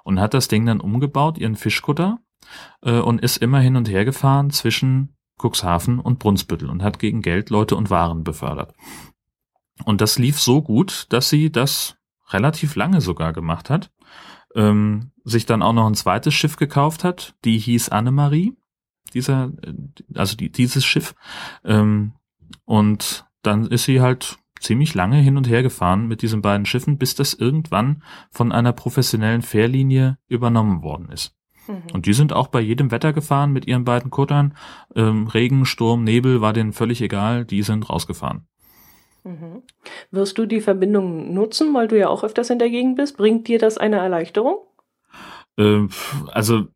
[0.04, 2.18] Und hat das Ding dann umgebaut, ihren Fischkutter,
[2.82, 7.50] und ist immer hin und her gefahren zwischen Cuxhaven und Brunsbüttel und hat gegen Geld
[7.50, 8.74] Leute und Waren befördert.
[9.84, 11.96] Und das lief so gut, dass sie das
[12.30, 13.90] relativ lange sogar gemacht hat
[14.54, 18.56] ähm, sich dann auch noch ein zweites Schiff gekauft hat, die hieß Annemarie,
[19.12, 19.74] dieser, äh,
[20.14, 21.14] also die, dieses Schiff.
[21.64, 22.12] Ähm,
[22.64, 26.96] und dann ist sie halt ziemlich lange hin und her gefahren mit diesen beiden Schiffen,
[26.96, 31.34] bis das irgendwann von einer professionellen Fährlinie übernommen worden ist.
[31.66, 31.82] Mhm.
[31.92, 34.54] Und die sind auch bei jedem Wetter gefahren mit ihren beiden Kuttern.
[34.94, 38.46] Ähm, Regen, Sturm, Nebel war denen völlig egal, die sind rausgefahren.
[39.24, 39.62] Mhm.
[40.10, 43.16] Wirst du die Verbindung nutzen, weil du ja auch öfters in der Gegend bist?
[43.16, 44.58] Bringt dir das eine Erleichterung?
[45.56, 45.86] Äh,
[46.32, 46.66] also,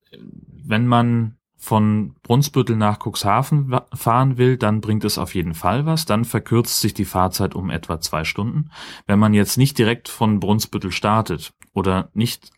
[0.65, 6.07] wenn man von Brunsbüttel nach Cuxhaven fahren will, dann bringt es auf jeden Fall was.
[6.07, 8.71] Dann verkürzt sich die Fahrzeit um etwa zwei Stunden.
[9.07, 12.53] Wenn man jetzt nicht direkt von Brunsbüttel startet oder nicht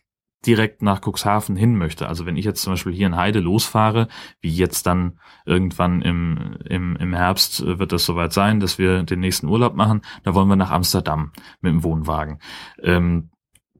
[0.46, 2.08] direkt nach Cuxhaven hin möchte.
[2.08, 4.08] Also wenn ich jetzt zum Beispiel hier in Heide losfahre,
[4.40, 9.02] wie jetzt dann irgendwann im, im, im Herbst äh, wird das soweit sein, dass wir
[9.02, 12.38] den nächsten Urlaub machen, da wollen wir nach Amsterdam mit dem Wohnwagen.
[12.82, 13.30] Ähm,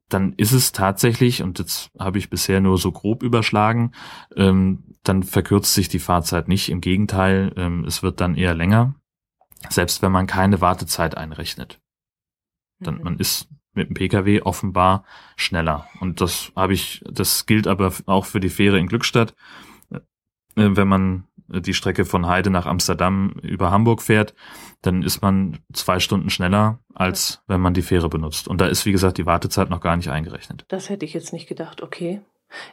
[0.08, 3.92] dann ist es tatsächlich, und jetzt habe ich bisher nur so grob überschlagen,
[4.36, 6.68] ähm, dann verkürzt sich die Fahrzeit nicht.
[6.68, 8.96] Im Gegenteil, ähm, es wird dann eher länger,
[9.68, 11.80] selbst wenn man keine Wartezeit einrechnet.
[12.80, 13.04] Dann, mhm.
[13.04, 15.04] man ist mit dem Pkw offenbar
[15.36, 15.86] schneller.
[16.00, 19.34] Und das habe ich, das gilt aber auch für die Fähre in Glückstadt.
[19.90, 20.00] Äh,
[20.54, 24.34] wenn man die Strecke von Heide nach Amsterdam über Hamburg fährt,
[24.82, 28.46] dann ist man zwei Stunden schneller, als wenn man die Fähre benutzt.
[28.46, 30.64] Und da ist, wie gesagt, die Wartezeit noch gar nicht eingerechnet.
[30.68, 32.20] Das hätte ich jetzt nicht gedacht, okay.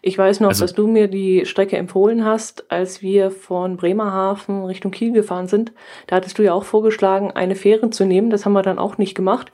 [0.02, 4.66] Ich weiß noch, also, dass du mir die Strecke empfohlen hast, als wir von Bremerhaven
[4.66, 5.72] Richtung Kiel gefahren sind.
[6.08, 8.30] Da hattest du ja auch vorgeschlagen, eine Fähre zu nehmen.
[8.30, 9.52] Das haben wir dann auch nicht gemacht.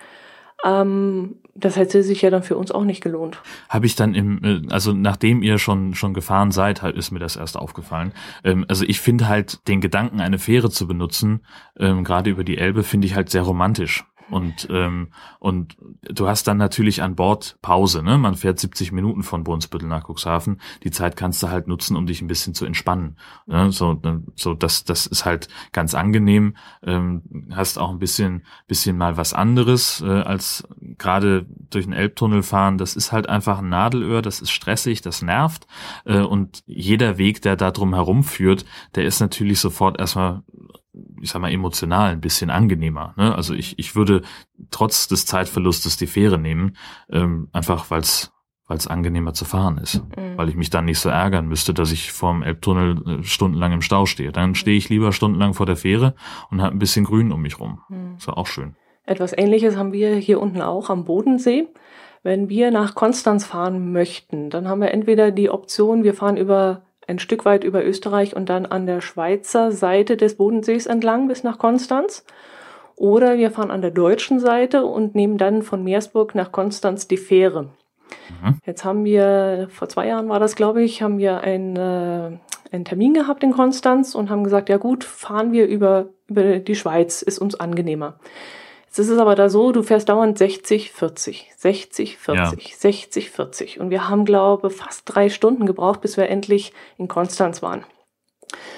[0.63, 3.41] Ähm, das hätte sich ja dann für uns auch nicht gelohnt.
[3.69, 7.35] Habe ich dann im, äh, also nachdem ihr schon schon gefahren seid, ist mir das
[7.35, 8.13] erst aufgefallen.
[8.43, 11.45] Ähm, also ich finde halt den Gedanken, eine Fähre zu benutzen,
[11.77, 14.05] ähm, gerade über die Elbe, finde ich halt sehr romantisch.
[14.29, 15.09] Und, ähm,
[15.39, 18.17] und du hast dann natürlich an Bord Pause, ne?
[18.17, 20.59] Man fährt 70 Minuten von Brunsbüttel nach Cuxhaven.
[20.83, 23.17] Die Zeit kannst du halt nutzen, um dich ein bisschen zu entspannen.
[23.45, 23.71] Ne?
[23.71, 24.01] So,
[24.35, 26.55] so das, das ist halt ganz angenehm.
[26.83, 32.43] Ähm, hast auch ein bisschen, bisschen mal was anderes äh, als gerade durch den Elbtunnel
[32.43, 32.77] fahren.
[32.77, 35.67] Das ist halt einfach ein Nadelöhr, das ist stressig, das nervt.
[36.05, 40.43] Äh, und jeder Weg, der da drum herum führt, der ist natürlich sofort erstmal
[41.21, 43.13] ich sag mal, emotional ein bisschen angenehmer.
[43.17, 43.33] Ne?
[43.35, 44.21] Also ich, ich würde
[44.71, 46.77] trotz des Zeitverlustes die Fähre nehmen,
[47.09, 48.33] ähm, einfach weil es
[48.65, 50.37] weil es angenehmer zu fahren ist, mhm.
[50.37, 53.81] weil ich mich dann nicht so ärgern müsste, dass ich vorm Elbtunnel äh, stundenlang im
[53.81, 54.31] Stau stehe.
[54.31, 56.15] Dann stehe ich lieber stundenlang vor der Fähre
[56.49, 57.81] und habe ein bisschen Grün um mich rum.
[57.89, 58.15] Mhm.
[58.17, 58.75] Ist auch schön.
[59.05, 61.67] Etwas Ähnliches haben wir hier unten auch am Bodensee.
[62.23, 66.83] Wenn wir nach Konstanz fahren möchten, dann haben wir entweder die Option, wir fahren über
[67.07, 71.43] ein Stück weit über Österreich und dann an der Schweizer Seite des Bodensees entlang bis
[71.43, 72.25] nach Konstanz.
[72.95, 77.17] Oder wir fahren an der deutschen Seite und nehmen dann von Meersburg nach Konstanz die
[77.17, 77.63] Fähre.
[77.63, 78.59] Mhm.
[78.65, 82.37] Jetzt haben wir, vor zwei Jahren war das, glaube ich, haben wir ein, äh,
[82.71, 86.75] einen Termin gehabt in Konstanz und haben gesagt, ja gut, fahren wir über, über die
[86.75, 88.19] Schweiz, ist uns angenehmer.
[88.93, 92.75] Jetzt ist es aber da so, du fährst dauernd 60, 40, 60, 40, ja.
[92.77, 93.79] 60, 40.
[93.79, 97.85] Und wir haben, glaube fast drei Stunden gebraucht, bis wir endlich in Konstanz waren.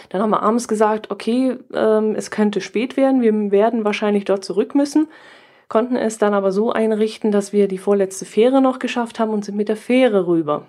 [0.07, 4.45] Dann haben wir abends gesagt, okay, ähm, es könnte spät werden, wir werden wahrscheinlich dort
[4.45, 5.09] zurück müssen,
[5.67, 9.43] konnten es dann aber so einrichten, dass wir die vorletzte Fähre noch geschafft haben und
[9.43, 10.67] sind mit der Fähre rüber.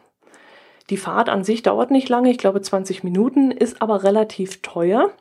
[0.91, 5.13] Die Fahrt an sich dauert nicht lange, ich glaube 20 Minuten, ist aber relativ teuer.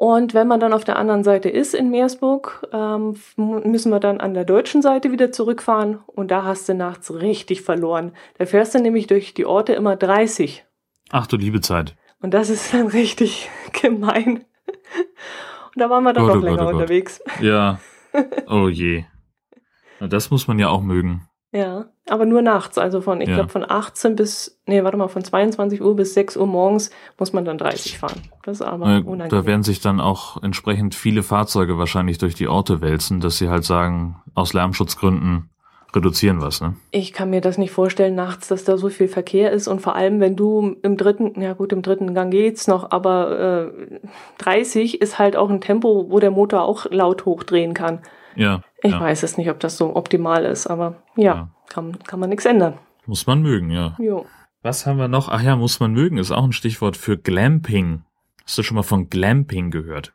[0.00, 4.18] Und wenn man dann auf der anderen Seite ist in Meersburg, ähm, müssen wir dann
[4.18, 8.12] an der deutschen Seite wieder zurückfahren und da hast du nachts richtig verloren.
[8.38, 10.64] Da fährst du nämlich durch die Orte immer 30.
[11.10, 11.96] Ach du liebe Zeit.
[12.22, 13.50] Und das ist dann richtig
[13.82, 14.46] gemein.
[15.74, 17.20] Und da waren wir dann oh, noch länger Gott, oh unterwegs.
[17.42, 17.78] Ja.
[18.48, 19.04] Oh je.
[20.00, 21.28] Das muss man ja auch mögen.
[21.52, 22.78] Ja, aber nur nachts.
[22.78, 23.34] Also von, ich ja.
[23.34, 27.32] glaube, von 18 bis, nee, warte mal, von 22 Uhr bis 6 Uhr morgens muss
[27.32, 28.22] man dann 30 fahren.
[28.44, 29.28] Das ist aber äh, unangenehm.
[29.30, 33.48] Da werden sich dann auch entsprechend viele Fahrzeuge wahrscheinlich durch die Orte wälzen, dass sie
[33.48, 35.50] halt sagen, aus Lärmschutzgründen
[35.94, 36.74] reduzieren was, ne?
[36.92, 39.96] Ich kann mir das nicht vorstellen nachts, dass da so viel Verkehr ist und vor
[39.96, 44.00] allem, wenn du im dritten, ja gut, im dritten Gang geht's noch, aber äh,
[44.38, 48.00] 30 ist halt auch ein Tempo, wo der Motor auch laut hochdrehen kann.
[48.36, 48.62] Ja.
[48.82, 49.00] Ich ja.
[49.00, 51.48] weiß es nicht, ob das so optimal ist, aber ja, ja.
[51.68, 52.78] Kann, kann man nichts ändern.
[53.06, 53.96] Muss man mögen, ja.
[53.98, 54.26] Jo.
[54.62, 55.28] Was haben wir noch?
[55.28, 58.02] Ach ja, muss man mögen, ist auch ein Stichwort für Glamping.
[58.44, 60.12] Hast du schon mal von Glamping gehört?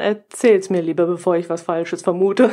[0.00, 2.50] Erzähl's mir lieber, bevor ich was Falsches vermute.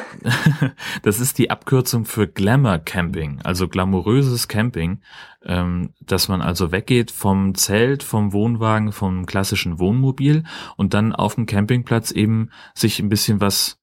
[1.01, 5.01] das ist die Abkürzung für Glamour Camping, also glamouröses Camping,
[5.43, 10.43] ähm, dass man also weggeht vom Zelt, vom Wohnwagen, vom klassischen Wohnmobil
[10.75, 13.79] und dann auf dem Campingplatz eben sich ein bisschen was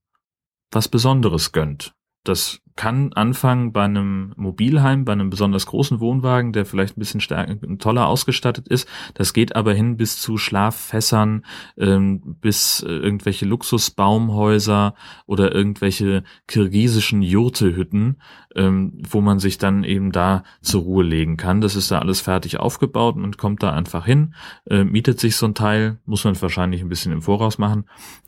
[0.70, 1.94] was Besonderes gönnt.
[2.24, 7.20] Das kann anfangen bei einem Mobilheim, bei einem besonders großen Wohnwagen, der vielleicht ein bisschen
[7.20, 8.88] stärker, toller ausgestattet ist.
[9.14, 11.44] Das geht aber hin bis zu Schlaffässern,
[11.76, 14.94] ähm, bis äh, irgendwelche Luxusbaumhäuser
[15.26, 18.20] oder irgendwelche kirgisischen Jurtehütten,
[18.56, 21.60] ähm, wo man sich dann eben da zur Ruhe legen kann.
[21.60, 24.34] Das ist da alles fertig aufgebaut und kommt da einfach hin,
[24.68, 27.84] äh, mietet sich so ein Teil, muss man wahrscheinlich ein bisschen im Voraus machen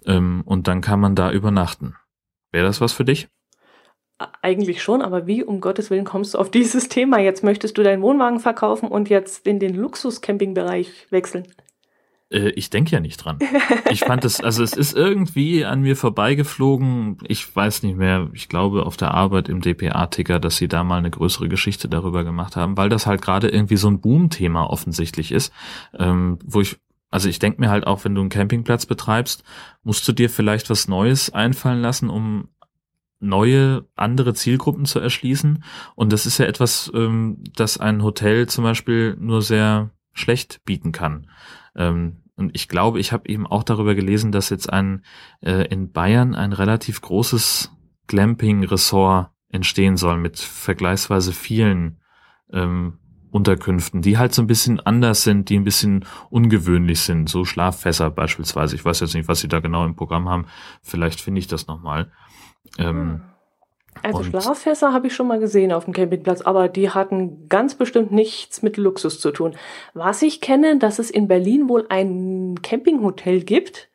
[0.06, 1.94] ähm, und dann kann man da übernachten.
[2.52, 3.28] Wäre das was für dich?
[4.40, 7.18] Eigentlich schon, aber wie um Gottes Willen kommst du auf dieses Thema?
[7.18, 11.46] Jetzt möchtest du deinen Wohnwagen verkaufen und jetzt in den Luxus-Camping-Bereich wechseln.
[12.30, 13.38] Äh, ich denke ja nicht dran.
[13.90, 17.18] Ich fand es, also es ist irgendwie an mir vorbeigeflogen.
[17.28, 20.98] Ich weiß nicht mehr, ich glaube auf der Arbeit im DPA-Ticker, dass sie da mal
[20.98, 25.30] eine größere Geschichte darüber gemacht haben, weil das halt gerade irgendwie so ein Boom-Thema offensichtlich
[25.30, 25.52] ist,
[25.98, 29.44] ähm, wo ich also ich denke mir halt auch, wenn du einen Campingplatz betreibst,
[29.84, 32.48] musst du dir vielleicht was Neues einfallen lassen, um
[33.18, 35.64] neue, andere Zielgruppen zu erschließen.
[35.94, 40.92] Und das ist ja etwas, ähm, das ein Hotel zum Beispiel nur sehr schlecht bieten
[40.92, 41.28] kann.
[41.74, 45.02] Ähm, und ich glaube, ich habe eben auch darüber gelesen, dass jetzt ein
[45.40, 47.72] äh, in Bayern ein relativ großes
[48.08, 52.00] Glamping-Ressort entstehen soll mit vergleichsweise vielen
[52.52, 52.98] ähm,
[53.30, 58.10] Unterkünften, die halt so ein bisschen anders sind, die ein bisschen ungewöhnlich sind, so Schlaffässer
[58.10, 58.76] beispielsweise.
[58.76, 60.46] Ich weiß jetzt nicht, was sie da genau im Programm haben.
[60.82, 62.12] Vielleicht finde ich das nochmal.
[62.78, 63.22] Ähm,
[64.02, 68.12] also Schlaffässer habe ich schon mal gesehen auf dem Campingplatz, aber die hatten ganz bestimmt
[68.12, 69.54] nichts mit Luxus zu tun.
[69.94, 73.88] Was ich kenne, dass es in Berlin wohl ein Campinghotel gibt.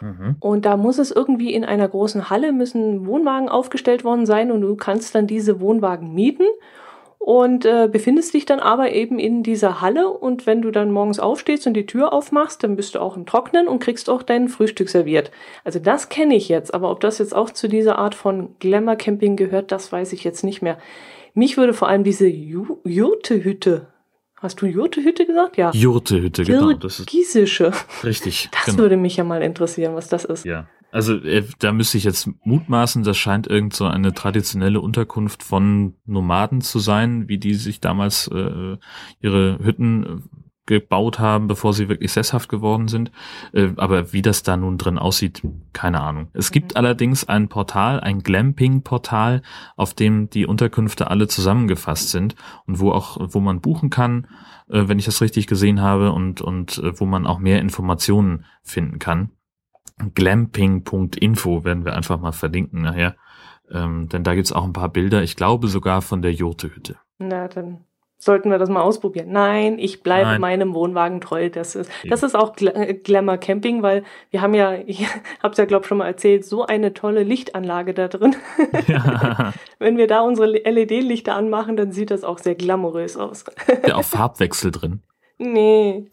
[0.00, 0.36] Mhm.
[0.38, 4.60] Und da muss es irgendwie in einer großen Halle müssen Wohnwagen aufgestellt worden sein und
[4.60, 6.46] du kannst dann diese Wohnwagen mieten
[7.18, 11.18] und äh, befindest dich dann aber eben in dieser Halle und wenn du dann morgens
[11.18, 14.48] aufstehst und die Tür aufmachst, dann bist du auch im Trocknen und kriegst auch dein
[14.48, 15.30] Frühstück serviert.
[15.64, 18.96] Also das kenne ich jetzt, aber ob das jetzt auch zu dieser Art von Glamour
[18.96, 20.78] Camping gehört, das weiß ich jetzt nicht mehr.
[21.34, 23.88] Mich würde vor allem diese Jurtehütte
[24.40, 25.56] Hast du Jurtehütte gesagt?
[25.56, 25.72] Ja.
[25.72, 26.72] Jurtehütte, genau.
[26.72, 27.72] Das ist Giesische.
[28.04, 28.48] Richtig.
[28.52, 28.78] Das genau.
[28.78, 30.44] würde mich ja mal interessieren, was das ist.
[30.44, 30.68] Ja.
[30.90, 35.94] Also äh, da müsste ich jetzt mutmaßen, das scheint irgend so eine traditionelle Unterkunft von
[36.06, 38.76] Nomaden zu sein, wie die sich damals äh,
[39.20, 43.10] ihre Hütten äh, gebaut haben, bevor sie wirklich sesshaft geworden sind.
[43.52, 46.28] Äh, aber wie das da nun drin aussieht, keine Ahnung.
[46.32, 46.78] Es gibt mhm.
[46.78, 49.42] allerdings ein Portal, ein Glamping-Portal,
[49.76, 52.34] auf dem die Unterkünfte alle zusammengefasst sind
[52.66, 54.26] und wo auch, wo man buchen kann,
[54.68, 58.44] äh, wenn ich das richtig gesehen habe und, und äh, wo man auch mehr Informationen
[58.62, 59.30] finden kann
[60.14, 63.16] glamping.info werden wir einfach mal verlinken nachher.
[63.70, 66.96] Ähm, denn da gibt's auch ein paar Bilder, ich glaube sogar von der Jurtehütte.
[67.18, 67.84] Na, dann
[68.18, 69.30] sollten wir das mal ausprobieren.
[69.30, 71.50] Nein, ich bleibe meinem Wohnwagen treu.
[71.50, 75.06] Das ist, das ist auch Gl äh, Glamour Camping, weil wir haben ja, ich
[75.42, 78.36] hab's ja glaube schon mal erzählt, so eine tolle Lichtanlage da drin.
[78.88, 79.52] Ja.
[79.78, 83.44] Wenn wir da unsere LED-Lichter anmachen, dann sieht das auch sehr glamourös aus.
[83.86, 85.02] ja, auch Farbwechsel drin.
[85.38, 86.10] Nee.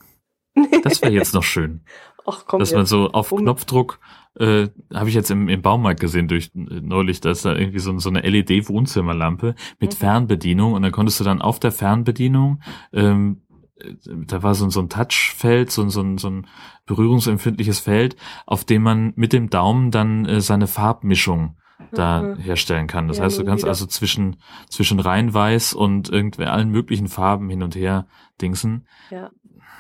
[0.84, 1.82] Das wäre jetzt noch schön.
[2.26, 3.40] Ach, komm, dass man so auf um.
[3.40, 4.00] Knopfdruck
[4.38, 7.98] äh, habe ich jetzt im, im Baumarkt gesehen durch neulich, da ist da irgendwie so,
[8.00, 9.98] so eine LED-Wohnzimmerlampe mit mhm.
[9.98, 12.62] Fernbedienung und dann konntest du dann auf der Fernbedienung
[12.92, 13.42] ähm,
[14.06, 16.48] da war so, so ein Touchfeld, so, so, so ein
[16.86, 18.16] berührungsempfindliches Feld,
[18.46, 21.58] auf dem man mit dem Daumen dann äh, seine Farbmischung
[21.92, 22.38] da mhm.
[22.38, 23.08] herstellen kann.
[23.08, 23.70] Das ja, heißt, du kannst wieder.
[23.70, 24.38] also zwischen,
[24.70, 28.08] zwischen reinweiß und irgendwie allen möglichen Farben hin und her
[28.42, 28.88] dingsen.
[29.12, 29.30] Ja.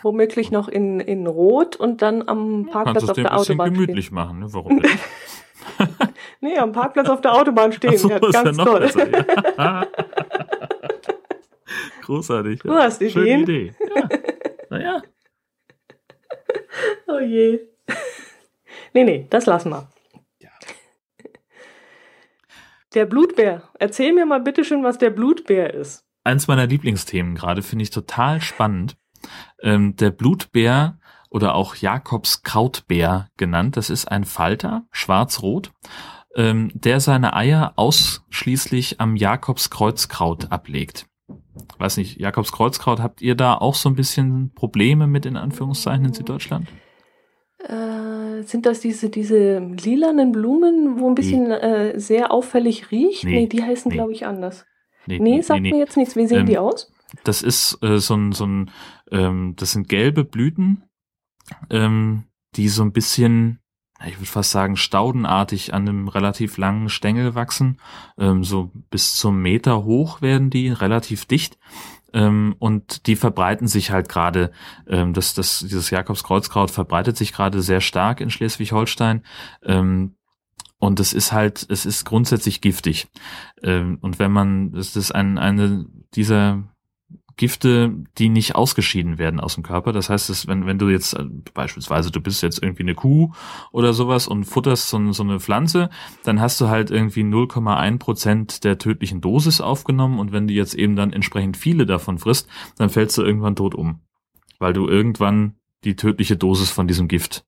[0.05, 3.73] Womöglich noch in, in Rot und dann am Parkplatz auf der Autobahn.
[3.73, 4.13] gemütlich stehen.
[4.13, 4.53] machen, ne?
[4.53, 4.99] Warum nicht?
[6.41, 7.97] nee, am Parkplatz auf der Autobahn stehen.
[7.97, 8.81] So, ja, ganz ja toll.
[8.81, 9.87] Besser, ja.
[12.03, 12.59] Großartig.
[12.59, 13.13] Du hast Ideen.
[13.13, 13.75] Schöne Idee.
[13.95, 14.09] Ja.
[14.69, 15.01] Naja.
[17.07, 17.61] Oh je.
[18.93, 19.89] Nee, nee, das lassen wir.
[20.37, 20.51] Ja.
[22.93, 23.63] Der Blutbär.
[23.79, 26.05] Erzähl mir mal bitte schön, was der Blutbär ist.
[26.23, 28.97] Eins meiner Lieblingsthemen gerade finde ich total spannend.
[29.61, 30.97] Ähm, der Blutbär
[31.29, 35.71] oder auch Jakobs Krautbär genannt, das ist ein Falter, schwarz-rot,
[36.35, 41.07] ähm, der seine Eier ausschließlich am Jakobs Kreuzkraut ablegt.
[41.77, 46.05] Weiß nicht, Jakobs Kreuzkraut, habt ihr da auch so ein bisschen Probleme mit in Anführungszeichen
[46.05, 46.67] in Süddeutschland?
[47.59, 53.23] Äh, sind das diese, diese lilanen Blumen, wo ein bisschen äh, sehr auffällig riecht?
[53.23, 53.95] Nee, nee die heißen, nee.
[53.95, 54.65] glaube ich, anders.
[55.07, 56.15] Nee, nee, nee sagt mir jetzt nichts.
[56.15, 56.91] Wie sehen ähm, die aus?
[57.23, 58.71] Das ist äh, so ein, so ein
[59.11, 60.83] ähm, das sind gelbe Blüten,
[61.69, 63.59] ähm, die so ein bisschen,
[64.05, 67.79] ich würde fast sagen, staudenartig an einem relativ langen Stängel wachsen.
[68.17, 71.57] Ähm, so bis zum Meter hoch werden die, relativ dicht.
[72.13, 74.51] Ähm, und die verbreiten sich halt gerade,
[74.87, 79.23] ähm, das, das, dieses Jakobskreuzkraut verbreitet sich gerade sehr stark in Schleswig-Holstein.
[79.63, 80.15] Ähm,
[80.77, 83.07] und es ist halt, es ist grundsätzlich giftig.
[83.63, 86.63] Ähm, und wenn man, es ist ein, eine dieser
[87.37, 89.91] Gifte, die nicht ausgeschieden werden aus dem Körper.
[89.91, 93.31] Das heißt, dass wenn, wenn du jetzt äh, beispielsweise, du bist jetzt irgendwie eine Kuh
[93.71, 95.89] oder sowas und futterst so, so eine Pflanze,
[96.23, 100.75] dann hast du halt irgendwie 0,1 Prozent der tödlichen Dosis aufgenommen und wenn du jetzt
[100.75, 103.99] eben dann entsprechend viele davon frisst, dann fällst du irgendwann tot um,
[104.59, 107.45] weil du irgendwann die tödliche Dosis von diesem Gift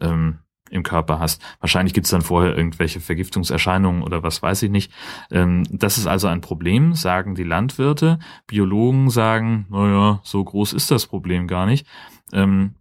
[0.00, 0.38] ähm,
[0.74, 1.40] im Körper hast.
[1.60, 4.92] Wahrscheinlich gibt es dann vorher irgendwelche Vergiftungserscheinungen oder was weiß ich nicht.
[5.30, 8.18] Ähm, das ist also ein Problem, sagen die Landwirte.
[8.46, 11.86] Biologen sagen, naja, so groß ist das Problem gar nicht.
[12.32, 12.74] Ähm,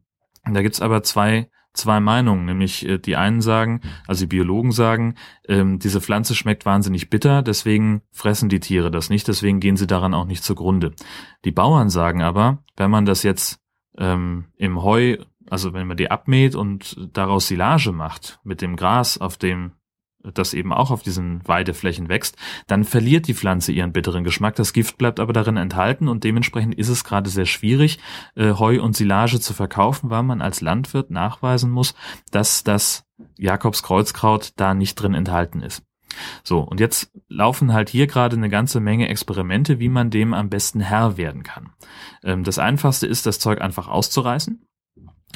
[0.44, 5.16] da gibt's aber zwei zwei Meinungen, nämlich äh, die einen sagen, also die Biologen sagen,
[5.48, 9.88] ähm, diese Pflanze schmeckt wahnsinnig bitter, deswegen fressen die Tiere das nicht, deswegen gehen sie
[9.88, 10.94] daran auch nicht zugrunde.
[11.46, 13.60] Die Bauern sagen aber, wenn man das jetzt
[13.98, 15.18] ähm, im Heu
[15.50, 19.74] also wenn man die abmäht und daraus Silage macht mit dem Gras, auf dem
[20.34, 22.38] das eben auch auf diesen Weideflächen wächst,
[22.68, 24.56] dann verliert die Pflanze ihren bitteren Geschmack.
[24.56, 28.00] Das Gift bleibt aber darin enthalten und dementsprechend ist es gerade sehr schwierig,
[28.36, 31.94] äh, Heu und Silage zu verkaufen, weil man als Landwirt nachweisen muss,
[32.32, 33.06] dass das
[33.38, 35.84] Jakobskreuzkraut da nicht drin enthalten ist.
[36.44, 40.50] So, und jetzt laufen halt hier gerade eine ganze Menge Experimente, wie man dem am
[40.50, 41.72] besten Herr werden kann.
[42.24, 44.64] Ähm, das einfachste ist, das Zeug einfach auszureißen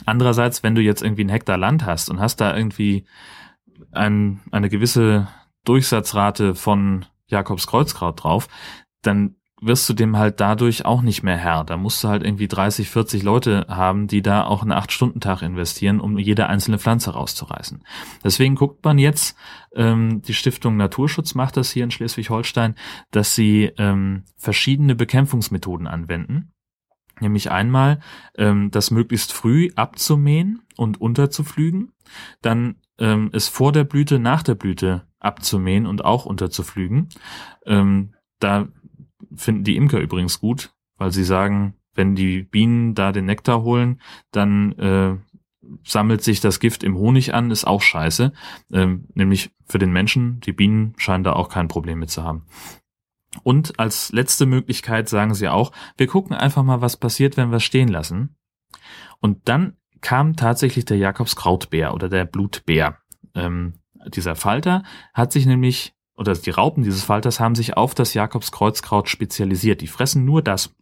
[0.05, 3.05] Andererseits, wenn du jetzt irgendwie einen Hektar Land hast und hast da irgendwie
[3.91, 5.27] ein, eine gewisse
[5.65, 8.47] Durchsatzrate von Jakobs Kreuzkraut drauf,
[9.01, 11.63] dann wirst du dem halt dadurch auch nicht mehr Herr.
[11.63, 15.99] Da musst du halt irgendwie 30, 40 Leute haben, die da auch einen 8-Stunden-Tag investieren,
[15.99, 17.83] um jede einzelne Pflanze rauszureißen.
[18.23, 19.35] Deswegen guckt man jetzt,
[19.75, 22.75] ähm, die Stiftung Naturschutz macht das hier in Schleswig-Holstein,
[23.09, 26.53] dass sie ähm, verschiedene Bekämpfungsmethoden anwenden.
[27.19, 27.99] Nämlich einmal
[28.35, 31.91] ähm, das möglichst früh abzumähen und unterzuflügen,
[32.41, 37.09] dann ähm, es vor der Blüte, nach der Blüte abzumähen und auch unterzuflügen.
[37.65, 38.67] Ähm, da
[39.35, 44.01] finden die Imker übrigens gut, weil sie sagen, wenn die Bienen da den Nektar holen,
[44.31, 45.17] dann äh,
[45.83, 48.31] sammelt sich das Gift im Honig an, ist auch scheiße.
[48.71, 52.45] Ähm, nämlich für den Menschen, die Bienen scheinen da auch kein Problem mit zu haben.
[53.43, 57.59] Und als letzte Möglichkeit sagen sie auch, wir gucken einfach mal, was passiert, wenn wir
[57.59, 58.35] stehen lassen.
[59.19, 62.97] Und dann kam tatsächlich der Jakobskrautbär oder der Blutbär.
[63.33, 64.83] Ähm, dieser Falter
[65.13, 69.81] hat sich nämlich, oder die Raupen dieses Falters haben sich auf das Jakobskreuzkraut spezialisiert.
[69.81, 70.75] Die fressen nur das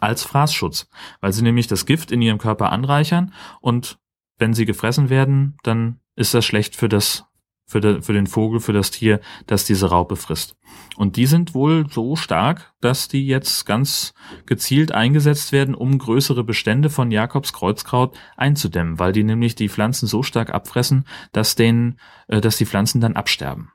[0.00, 0.88] als Fraßschutz,
[1.20, 3.98] weil sie nämlich das Gift in ihrem Körper anreichern und
[4.38, 7.24] wenn sie gefressen werden, dann ist das schlecht für das
[7.68, 10.56] für, de, für den Vogel, für das Tier, das diese Raupe frisst.
[10.96, 14.14] Und die sind wohl so stark, dass die jetzt ganz
[14.46, 20.06] gezielt eingesetzt werden, um größere Bestände von Jakobs Kreuzkraut einzudämmen, weil die nämlich die Pflanzen
[20.06, 23.70] so stark abfressen, dass denen, äh, dass die Pflanzen dann absterben.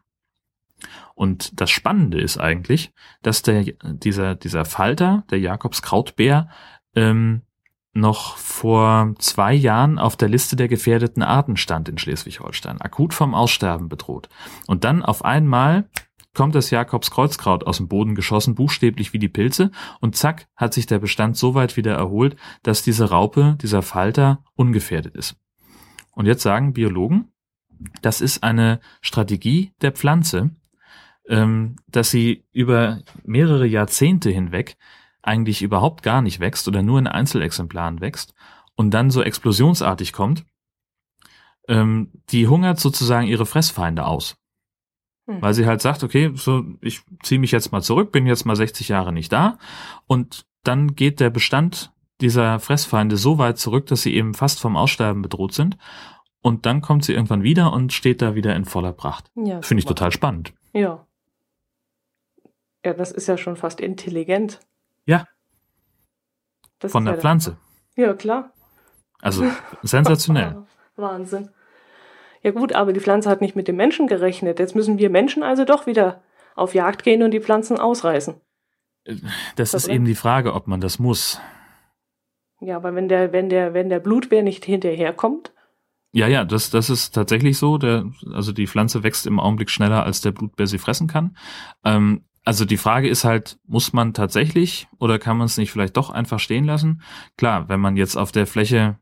[1.16, 2.92] Und das Spannende ist eigentlich,
[3.22, 6.50] dass der, dieser, dieser Falter, der Jakobs Krautbär,
[6.96, 7.44] ähm,
[7.94, 13.36] noch vor zwei Jahren auf der Liste der gefährdeten Arten stand in Schleswig-Holstein, akut vom
[13.36, 14.30] Aussterben bedroht.
[14.68, 15.90] Und dann auf einmal
[16.34, 20.88] kommt das Jakobskreuzkraut aus dem Boden geschossen, buchstäblich wie die Pilze, und zack, hat sich
[20.88, 25.36] der Bestand so weit wieder erholt, dass diese Raupe, dieser Falter, ungefährdet ist.
[26.12, 27.32] Und jetzt sagen Biologen,
[28.02, 30.52] das ist eine Strategie der Pflanze,
[31.28, 34.78] ähm, dass sie über mehrere Jahrzehnte hinweg
[35.24, 38.34] eigentlich überhaupt gar nicht wächst oder nur in Einzelexemplaren wächst
[38.76, 40.46] und dann so explosionsartig kommt,
[41.68, 44.38] ähm, die hungert sozusagen ihre Fressfeinde aus.
[45.28, 45.42] Hm.
[45.42, 48.56] Weil sie halt sagt, okay, so, ich ziehe mich jetzt mal zurück, bin jetzt mal
[48.56, 49.58] 60 Jahre nicht da
[50.06, 54.78] und dann geht der Bestand dieser Fressfeinde so weit zurück, dass sie eben fast vom
[54.78, 55.78] Aussterben bedroht sind.
[56.42, 59.32] Und dann kommt sie irgendwann wieder und steht da wieder in voller Pracht.
[59.36, 60.54] Ja, Finde ich total spannend.
[60.74, 61.06] Ja.
[62.86, 64.60] Ja, das ist ja schon fast intelligent.
[65.06, 65.26] Ja.
[66.80, 67.58] Das Von der ja Pflanze.
[67.96, 68.52] Ja, klar.
[69.22, 69.46] Also
[69.82, 70.66] sensationell.
[70.96, 71.50] Wahnsinn.
[72.42, 74.60] Ja gut, aber die Pflanze hat nicht mit dem Menschen gerechnet.
[74.60, 76.22] Jetzt müssen wir Menschen also doch wieder
[76.56, 78.36] auf Jagd gehen und die Pflanzen ausreißen.
[79.06, 81.40] Das, das ist eben die Frage, ob man das muss.
[82.60, 85.54] Ja, aber wenn der, wenn der, wenn der Blutbär nicht hinterherkommt.
[86.14, 87.78] Ja, ja, das, das ist tatsächlich so.
[87.78, 91.36] Der, also die Pflanze wächst im Augenblick schneller, als der Blutbär sie fressen kann.
[91.84, 95.98] Ähm, also die Frage ist halt, muss man tatsächlich oder kann man es nicht vielleicht
[95.98, 97.02] doch einfach stehen lassen?
[97.38, 98.98] Klar, wenn man jetzt auf der Fläche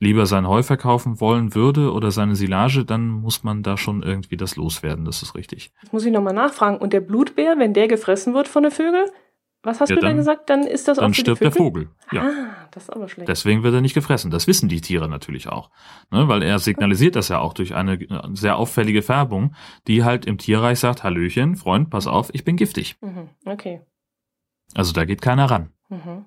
[0.00, 4.36] lieber sein Heu verkaufen wollen würde oder seine Silage, dann muss man da schon irgendwie
[4.36, 5.72] das loswerden, das ist richtig.
[5.82, 6.78] Das muss ich nochmal nachfragen.
[6.78, 9.08] Und der Blutbär, wenn der gefressen wird von den Vögeln,
[9.62, 10.48] was hast ja, du dann, gesagt?
[10.50, 11.90] Dann ist das Dann stirbt der Vogel.
[12.12, 12.22] Ja.
[12.22, 13.28] Ah, das ist aber schlecht.
[13.28, 14.30] Deswegen wird er nicht gefressen.
[14.30, 15.70] Das wissen die Tiere natürlich auch.
[16.10, 17.98] Ne, weil er signalisiert das ja auch durch eine
[18.34, 19.54] sehr auffällige Färbung,
[19.88, 22.96] die halt im Tierreich sagt, Hallöchen, Freund, pass auf, ich bin giftig.
[23.00, 23.82] Mhm, okay.
[24.74, 25.72] Also da geht keiner ran.
[25.88, 26.26] Mhm.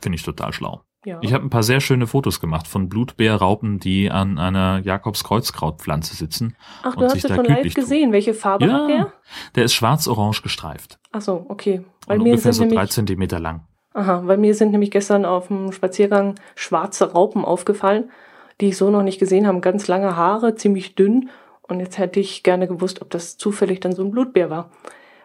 [0.00, 0.84] Finde ich total schlau.
[1.04, 1.18] Ja.
[1.22, 6.56] Ich habe ein paar sehr schöne Fotos gemacht von Blutbeerraupen, die an einer Jakobskreuzkrautpflanze sitzen.
[6.82, 8.12] Ach, du hast es schon live gesehen.
[8.12, 9.12] Welche Farbe ja, hat der?
[9.54, 10.98] Der ist schwarz-orange gestreift.
[11.12, 11.84] Ach so, okay.
[12.10, 13.62] Weil und mir ungefähr so drei Zentimeter lang.
[13.94, 18.10] Aha, weil mir sind nämlich gestern auf dem Spaziergang schwarze Raupen aufgefallen,
[18.60, 19.60] die ich so noch nicht gesehen habe.
[19.60, 21.30] Ganz lange Haare, ziemlich dünn.
[21.62, 24.70] Und jetzt hätte ich gerne gewusst, ob das zufällig dann so ein Blutbär war.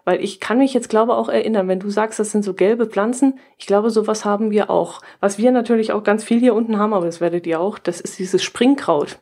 [0.03, 2.85] Weil ich kann mich jetzt, glaube auch erinnern, wenn du sagst, das sind so gelbe
[2.85, 5.01] Pflanzen, ich glaube, sowas haben wir auch.
[5.19, 7.99] Was wir natürlich auch ganz viel hier unten haben, aber das werdet ihr auch, das
[7.99, 9.17] ist dieses Springkraut.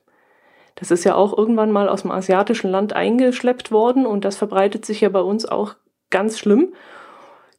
[0.75, 4.85] Das ist ja auch irgendwann mal aus dem asiatischen Land eingeschleppt worden und das verbreitet
[4.85, 5.75] sich ja bei uns auch
[6.09, 6.73] ganz schlimm.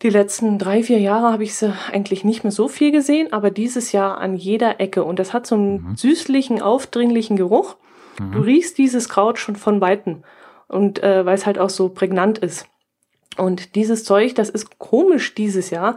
[0.05, 3.51] Die letzten drei, vier Jahre habe ich sie eigentlich nicht mehr so viel gesehen, aber
[3.51, 5.03] dieses Jahr an jeder Ecke.
[5.03, 5.97] Und das hat so einen mhm.
[5.97, 7.77] süßlichen, aufdringlichen Geruch.
[8.21, 8.33] Mhm.
[8.33, 10.23] Du riechst dieses Kraut schon von Weitem.
[10.69, 12.67] Und äh, weil es halt auch so prägnant ist.
[13.39, 15.97] Und dieses Zeug, das ist komisch dieses Jahr,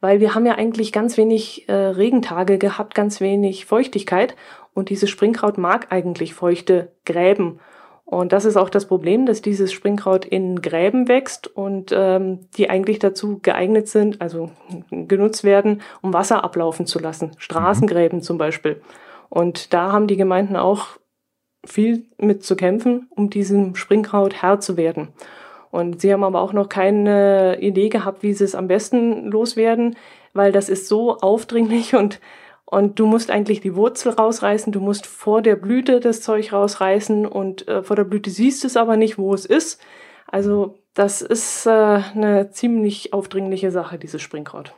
[0.00, 4.34] weil wir haben ja eigentlich ganz wenig äh, Regentage gehabt, ganz wenig Feuchtigkeit.
[4.74, 7.60] Und dieses Springkraut mag eigentlich feuchte Gräben.
[8.06, 12.68] Und das ist auch das Problem, dass dieses Springkraut in Gräben wächst und ähm, die
[12.68, 14.50] eigentlich dazu geeignet sind, also
[14.90, 17.32] genutzt werden, um Wasser ablaufen zu lassen.
[17.38, 18.22] Straßengräben mhm.
[18.22, 18.82] zum Beispiel.
[19.30, 20.98] Und da haben die Gemeinden auch
[21.64, 25.08] viel mit zu kämpfen, um diesem Springkraut Herr zu werden.
[25.70, 29.96] Und sie haben aber auch noch keine Idee gehabt, wie sie es am besten loswerden,
[30.34, 32.20] weil das ist so aufdringlich und,
[32.74, 37.24] und du musst eigentlich die Wurzel rausreißen, du musst vor der Blüte das Zeug rausreißen
[37.24, 39.80] und äh, vor der Blüte siehst du es aber nicht, wo es ist.
[40.26, 44.74] Also das ist äh, eine ziemlich aufdringliche Sache, dieses Springkraut.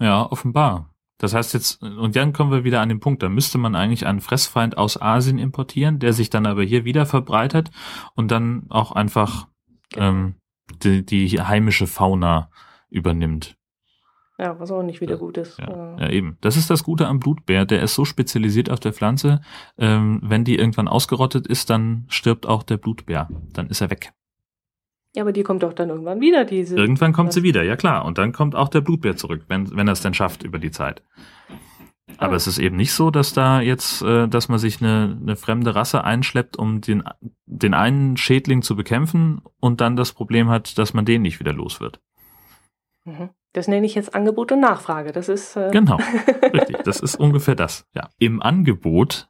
[0.00, 0.90] Ja, offenbar.
[1.18, 4.06] Das heißt jetzt, und dann kommen wir wieder an den Punkt, da müsste man eigentlich
[4.06, 7.70] einen Fressfeind aus Asien importieren, der sich dann aber hier wieder verbreitet
[8.16, 9.46] und dann auch einfach
[9.96, 10.34] ähm,
[10.82, 12.50] die, die heimische Fauna
[12.88, 13.59] übernimmt.
[14.40, 15.58] Ja, was auch nicht wieder gut ist.
[15.58, 16.38] Ja, ja, eben.
[16.40, 17.66] Das ist das Gute am Blutbär.
[17.66, 19.42] Der ist so spezialisiert auf der Pflanze.
[19.76, 23.28] Ähm, wenn die irgendwann ausgerottet ist, dann stirbt auch der Blutbär.
[23.52, 24.14] Dann ist er weg.
[25.14, 26.74] Ja, aber die kommt doch dann irgendwann wieder, diese.
[26.76, 28.06] Irgendwann kommt sie wieder, ja klar.
[28.06, 30.70] Und dann kommt auch der Blutbär zurück, wenn, wenn er es denn schafft über die
[30.70, 31.02] Zeit.
[32.16, 35.36] Aber es ist eben nicht so, dass da jetzt, äh, dass man sich eine, eine
[35.36, 37.02] fremde Rasse einschleppt, um den,
[37.44, 41.52] den einen Schädling zu bekämpfen und dann das Problem hat, dass man den nicht wieder
[41.52, 42.00] los wird.
[43.04, 43.30] Mhm.
[43.52, 45.12] Das nenne ich jetzt Angebot und Nachfrage.
[45.12, 45.96] Das ist äh genau
[46.52, 46.78] richtig.
[46.84, 47.86] Das ist ungefähr das.
[47.94, 48.10] Ja.
[48.18, 49.28] Im Angebot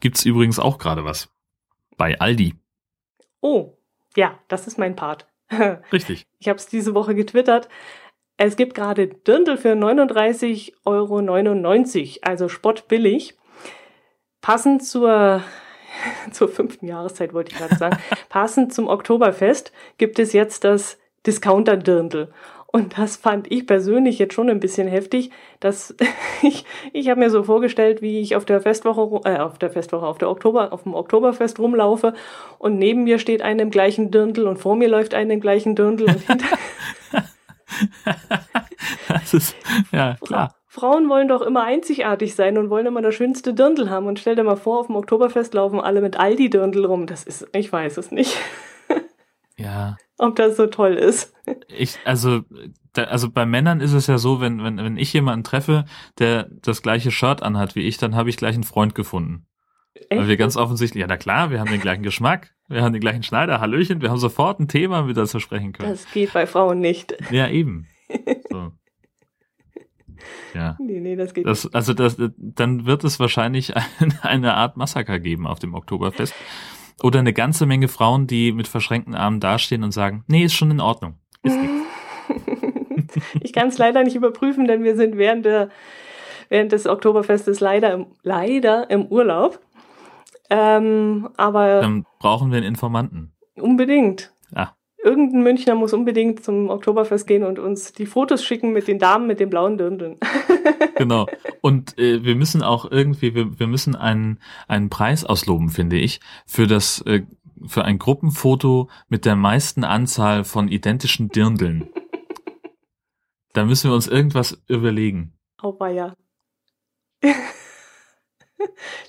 [0.00, 1.28] gibt's übrigens auch gerade was
[1.96, 2.54] bei Aldi.
[3.40, 3.78] Oh,
[4.16, 5.26] ja, das ist mein Part.
[5.92, 6.26] Richtig.
[6.38, 7.68] Ich habe es diese Woche getwittert.
[8.36, 11.18] Es gibt gerade Dirndl für 39,99 Euro,
[12.22, 13.36] also spottbillig.
[14.40, 15.42] Passend zur,
[16.30, 17.98] zur fünften Jahreszeit, wollte ich gerade sagen.
[18.28, 22.32] Passend zum Oktoberfest gibt es jetzt das Discounter-Dirndl.
[22.70, 25.96] Und das fand ich persönlich jetzt schon ein bisschen heftig, dass
[26.42, 30.06] ich, ich habe mir so vorgestellt, wie ich auf der Festwoche, äh, auf der Festwoche,
[30.06, 32.12] auf der Oktober, auf dem Oktoberfest rumlaufe
[32.58, 35.76] und neben mir steht einer im gleichen Dirndl und vor mir läuft einer im gleichen
[35.76, 36.58] Dirndl und hinter.
[39.08, 39.56] das ist,
[39.90, 40.54] ja, klar.
[40.66, 44.06] Frauen wollen doch immer einzigartig sein und wollen immer das schönste Dirndl haben.
[44.06, 47.06] Und stell dir mal vor, auf dem Oktoberfest laufen alle mit Aldi-Dirndl rum.
[47.06, 48.36] Das ist, ich weiß es nicht.
[49.58, 49.96] Ja.
[50.18, 51.34] Ob das so toll ist.
[51.68, 52.42] Ich, also,
[52.92, 55.84] da, also bei Männern ist es ja so, wenn, wenn, wenn ich jemanden treffe,
[56.18, 59.46] der das gleiche Shirt anhat wie ich, dann habe ich gleich einen Freund gefunden.
[59.94, 60.10] Echt?
[60.10, 63.00] Weil wir ganz offensichtlich, ja, na klar, wir haben den gleichen Geschmack, wir haben den
[63.00, 65.90] gleichen Schneider, Hallöchen, wir haben sofort ein Thema, mit das wir sprechen können.
[65.90, 67.14] Das geht bei Frauen nicht.
[67.30, 67.86] Ja, eben.
[68.50, 68.72] So.
[70.54, 70.76] Ja.
[70.80, 71.74] Nee, nee, das geht das, nicht.
[71.74, 76.34] Also das, dann wird es wahrscheinlich eine, eine Art Massaker geben auf dem Oktoberfest.
[77.02, 80.70] Oder eine ganze Menge Frauen, die mit verschränkten Armen dastehen und sagen, nee, ist schon
[80.70, 81.14] in Ordnung.
[81.42, 81.56] Ist
[83.40, 85.70] ich kann es leider nicht überprüfen, denn wir sind während, der,
[86.48, 89.60] während des Oktoberfestes leider im, leider im Urlaub.
[90.50, 93.32] Ähm, aber Dann brauchen wir einen Informanten.
[93.54, 94.32] Unbedingt.
[94.54, 94.72] Ah
[95.02, 99.26] irgendein Münchner muss unbedingt zum Oktoberfest gehen und uns die Fotos schicken mit den Damen
[99.26, 100.16] mit den blauen Dirndeln.
[100.96, 101.26] genau.
[101.60, 106.20] Und äh, wir müssen auch irgendwie, wir, wir müssen einen, einen Preis ausloben, finde ich,
[106.46, 107.22] für das, äh,
[107.66, 111.88] für ein Gruppenfoto mit der meisten Anzahl von identischen Dirndeln.
[113.52, 115.32] da müssen wir uns irgendwas überlegen.
[115.58, 116.14] Auweia.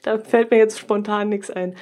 [0.03, 1.75] da fällt mir jetzt spontan nichts ein.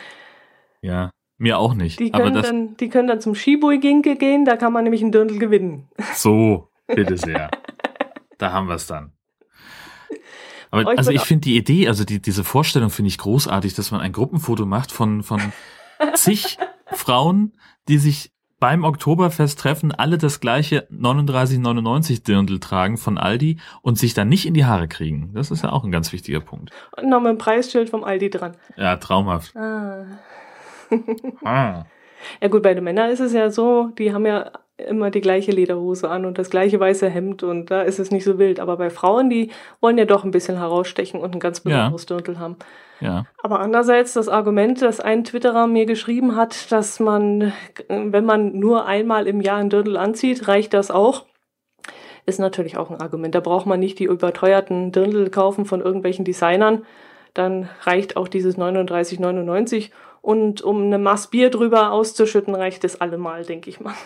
[0.81, 1.11] Ja.
[1.38, 1.99] Mir auch nicht.
[1.99, 5.38] Die können, dann, die können dann zum Skibui-Ginke gehen, da kann man nämlich ein Dirndl
[5.38, 5.88] gewinnen.
[6.15, 7.51] So, bitte sehr.
[8.39, 9.11] da haben wir es dann.
[10.71, 14.01] Aber also ich finde die Idee, also die, diese Vorstellung finde ich großartig, dass man
[14.01, 15.39] ein Gruppenfoto macht von, von
[16.15, 16.57] zig
[16.88, 17.53] Frauen,
[17.88, 24.15] die sich beim Oktoberfest treffen, alle das gleiche 39,99 Dirndl tragen von Aldi und sich
[24.15, 25.31] dann nicht in die Haare kriegen.
[25.35, 26.71] Das ist ja auch ein ganz wichtiger Punkt.
[26.97, 28.57] Und noch mit dem Preisschild vom Aldi dran.
[28.75, 29.55] Ja, traumhaft.
[29.55, 30.05] Ah
[31.43, 31.83] ah.
[32.41, 35.51] Ja gut, bei den Männern ist es ja so, die haben ja immer die gleiche
[35.51, 38.59] Lederhose an und das gleiche weiße Hemd und da ist es nicht so wild.
[38.59, 42.15] Aber bei Frauen, die wollen ja doch ein bisschen herausstechen und ein ganz besonderes ja.
[42.15, 42.55] Dirndl haben.
[42.99, 43.25] Ja.
[43.43, 47.53] Aber andererseits das Argument, das ein Twitterer mir geschrieben hat, dass man,
[47.88, 51.25] wenn man nur einmal im Jahr ein Dirndl anzieht, reicht das auch
[52.27, 53.33] ist natürlich auch ein Argument.
[53.33, 56.83] Da braucht man nicht die überteuerten Dirndl kaufen von irgendwelchen Designern.
[57.33, 59.91] Dann reicht auch dieses 39,99
[60.28, 63.95] und um eine Maß Bier drüber auszuschütten, reicht es allemal, denke ich mal.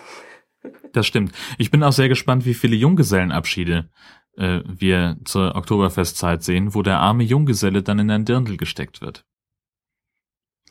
[0.93, 1.31] Das stimmt.
[1.57, 3.89] Ich bin auch sehr gespannt, wie viele Junggesellenabschiede
[4.37, 9.25] äh, wir zur Oktoberfestzeit sehen, wo der arme Junggeselle dann in ein Dirndl gesteckt wird.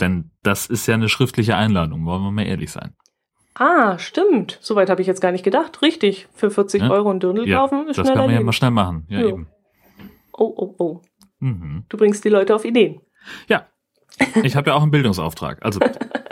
[0.00, 2.94] Denn das ist ja eine schriftliche Einladung, wollen wir mal ehrlich sein.
[3.54, 4.58] Ah, stimmt.
[4.60, 5.82] Soweit habe ich jetzt gar nicht gedacht.
[5.82, 6.28] Richtig.
[6.34, 6.90] Für 40 ja?
[6.90, 9.06] Euro ein Dirndl ja, kaufen ist Das kann man ja mal schnell machen.
[9.08, 9.28] Ja, jo.
[9.30, 9.48] eben.
[10.32, 11.00] Oh, oh, oh.
[11.40, 11.86] Mhm.
[11.88, 13.00] Du bringst die Leute auf Ideen.
[13.48, 13.66] Ja,
[14.42, 15.64] ich habe ja auch einen Bildungsauftrag.
[15.64, 15.80] Also.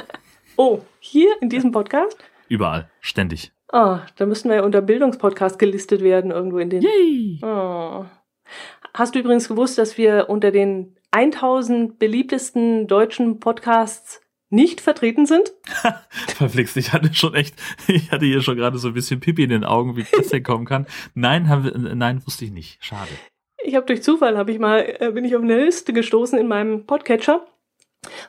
[0.57, 2.17] oh, hier in diesem Podcast?
[2.49, 3.53] Überall, ständig.
[3.71, 6.83] Ah, da müssten wir ja unter Bildungspodcast gelistet werden, irgendwo in den.
[6.83, 7.41] Yay!
[7.43, 8.07] Oh.
[8.95, 15.53] Hast du übrigens gewusst, dass wir unter den 1000 beliebtesten deutschen Podcasts nicht vertreten sind?
[16.11, 17.55] Verflixt, ich hatte schon echt,
[17.87, 20.43] ich hatte hier schon gerade so ein bisschen Pipi in den Augen, wie das denn
[20.43, 20.87] kommen kann.
[21.15, 22.83] Nein, haben wir, nein, wusste ich nicht.
[22.83, 23.11] Schade.
[23.63, 26.49] Ich habe durch Zufall, habe ich mal, äh, bin ich auf eine Liste gestoßen in
[26.49, 27.47] meinem Podcatcher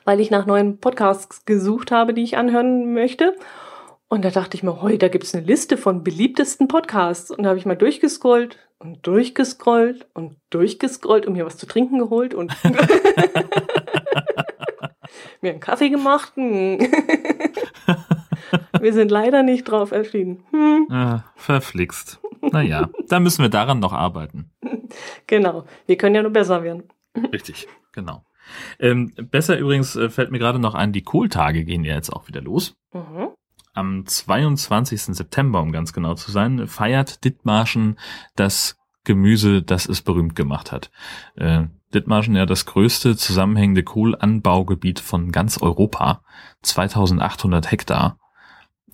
[0.04, 3.34] weil ich nach neuen Podcasts gesucht habe, die ich anhören möchte.
[4.08, 7.30] Und da dachte ich mir, heute da gibt es eine Liste von beliebtesten Podcasts.
[7.30, 11.98] Und da habe ich mal durchgescrollt und durchgescrollt und durchgescrollt und mir was zu trinken
[11.98, 12.52] geholt und
[15.40, 16.32] mir einen Kaffee gemacht.
[18.80, 20.42] Wir sind leider nicht drauf erschienen.
[20.50, 20.86] Hm.
[20.90, 22.18] Ah, verflixt.
[22.40, 24.50] Naja, da müssen wir daran noch arbeiten.
[25.28, 26.82] Genau, wir können ja nur besser werden.
[27.32, 28.24] Richtig, genau.
[28.78, 32.28] Ähm, besser übrigens äh, fällt mir gerade noch ein, die Kohltage gehen ja jetzt auch
[32.28, 32.74] wieder los.
[32.92, 33.28] Mhm.
[33.72, 35.02] Am 22.
[35.02, 37.98] September, um ganz genau zu sein, feiert Dithmarschen
[38.34, 40.90] das Gemüse, das es berühmt gemacht hat.
[41.36, 46.22] Äh, Dithmarschen ja das größte zusammenhängende Kohlanbaugebiet von ganz Europa.
[46.62, 48.18] 2800 Hektar.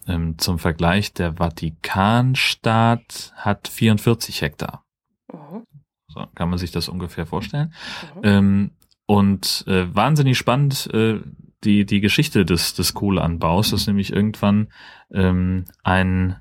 [0.07, 4.85] Ähm, zum Vergleich, der Vatikanstaat hat 44 Hektar.
[5.33, 5.65] Mhm.
[6.09, 7.75] So, kann man sich das ungefähr vorstellen.
[8.15, 8.21] Mhm.
[8.23, 8.71] Ähm,
[9.07, 11.21] und äh, wahnsinnig spannend äh,
[11.65, 14.69] die, die Geschichte des, des Kohleanbaus, dass nämlich irgendwann
[15.13, 16.37] ähm, ein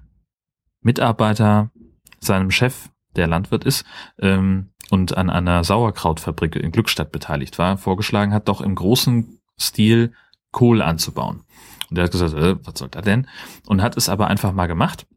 [0.82, 1.72] Mitarbeiter
[2.20, 3.86] seinem Chef, der Landwirt ist,
[4.20, 10.14] ähm, und an einer Sauerkrautfabrik in Glückstadt beteiligt war, vorgeschlagen hat, doch im großen Stil
[10.52, 11.44] Kohl anzubauen.
[11.90, 13.28] Und er hat gesagt, äh, was soll da denn?
[13.66, 15.08] Und hat es aber einfach mal gemacht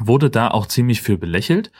[0.00, 1.70] wurde da auch ziemlich für belächelt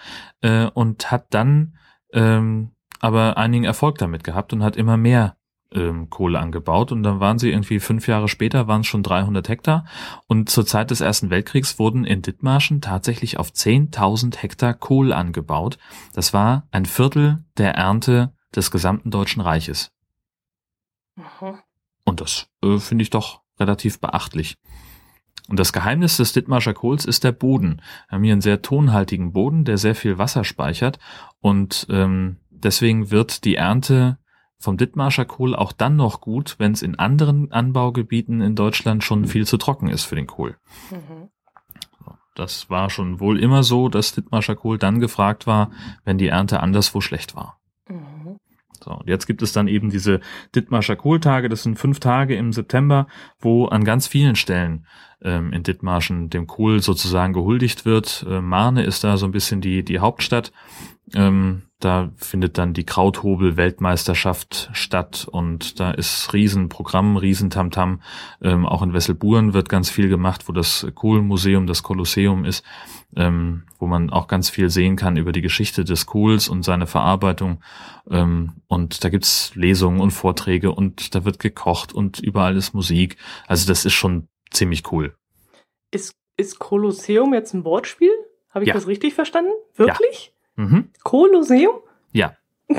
[0.40, 1.76] äh, und hat dann
[2.12, 2.71] ähm,
[3.02, 5.36] aber einigen Erfolg damit gehabt und hat immer mehr
[5.72, 9.48] ähm, Kohle angebaut und dann waren sie irgendwie fünf Jahre später waren es schon 300
[9.48, 9.84] Hektar
[10.28, 15.78] und zur Zeit des Ersten Weltkriegs wurden in Dithmarschen tatsächlich auf 10.000 Hektar Kohl angebaut.
[16.14, 19.90] Das war ein Viertel der Ernte des gesamten Deutschen Reiches.
[21.16, 21.58] Mhm.
[22.04, 24.56] Und das äh, finde ich doch relativ beachtlich.
[25.48, 27.82] Und das Geheimnis des Dithmarscher Kohls ist der Boden.
[28.08, 30.98] Wir haben hier einen sehr tonhaltigen Boden, der sehr viel Wasser speichert
[31.40, 34.18] und ähm, deswegen wird die Ernte
[34.58, 39.26] vom Dithmarscher Kohl auch dann noch gut, wenn es in anderen Anbaugebieten in Deutschland schon
[39.26, 40.56] viel zu trocken ist für den Kohl.
[40.90, 41.28] Mhm.
[42.34, 45.70] Das war schon wohl immer so, dass Dithmarscher Kohl dann gefragt war,
[46.04, 47.58] wenn die Ernte anderswo schlecht war.
[47.88, 48.38] Mhm.
[48.82, 50.20] So, und jetzt gibt es dann eben diese
[50.54, 53.06] Dithmarscher Kohltage, das sind fünf Tage im September,
[53.38, 54.86] wo an ganz vielen Stellen
[55.22, 58.26] ähm, in Dithmarschen dem Kohl sozusagen gehuldigt wird.
[58.28, 60.52] Äh, Marne ist da so ein bisschen die, die Hauptstadt.
[61.14, 68.00] Ähm, da findet dann die Krauthobel-Weltmeisterschaft statt und da ist Riesenprogramm, Riesentamtam.
[68.40, 72.64] Ähm, auch in Wesselburen wird ganz viel gemacht, wo das Kohlmuseum, das Kolosseum ist,
[73.16, 76.86] ähm, wo man auch ganz viel sehen kann über die Geschichte des Kohls und seine
[76.86, 77.60] Verarbeitung.
[78.08, 83.16] Ähm, und da gibt's Lesungen und Vorträge und da wird gekocht und überall ist Musik.
[83.48, 85.16] Also das ist schon ziemlich cool.
[85.90, 88.12] Ist, ist Kolosseum jetzt ein Wortspiel?
[88.50, 88.74] Habe ich ja.
[88.74, 89.50] das richtig verstanden?
[89.74, 90.26] Wirklich?
[90.26, 90.41] Ja.
[90.56, 90.90] Mhm.
[91.02, 91.74] Kolosseum?
[92.12, 92.36] Ja.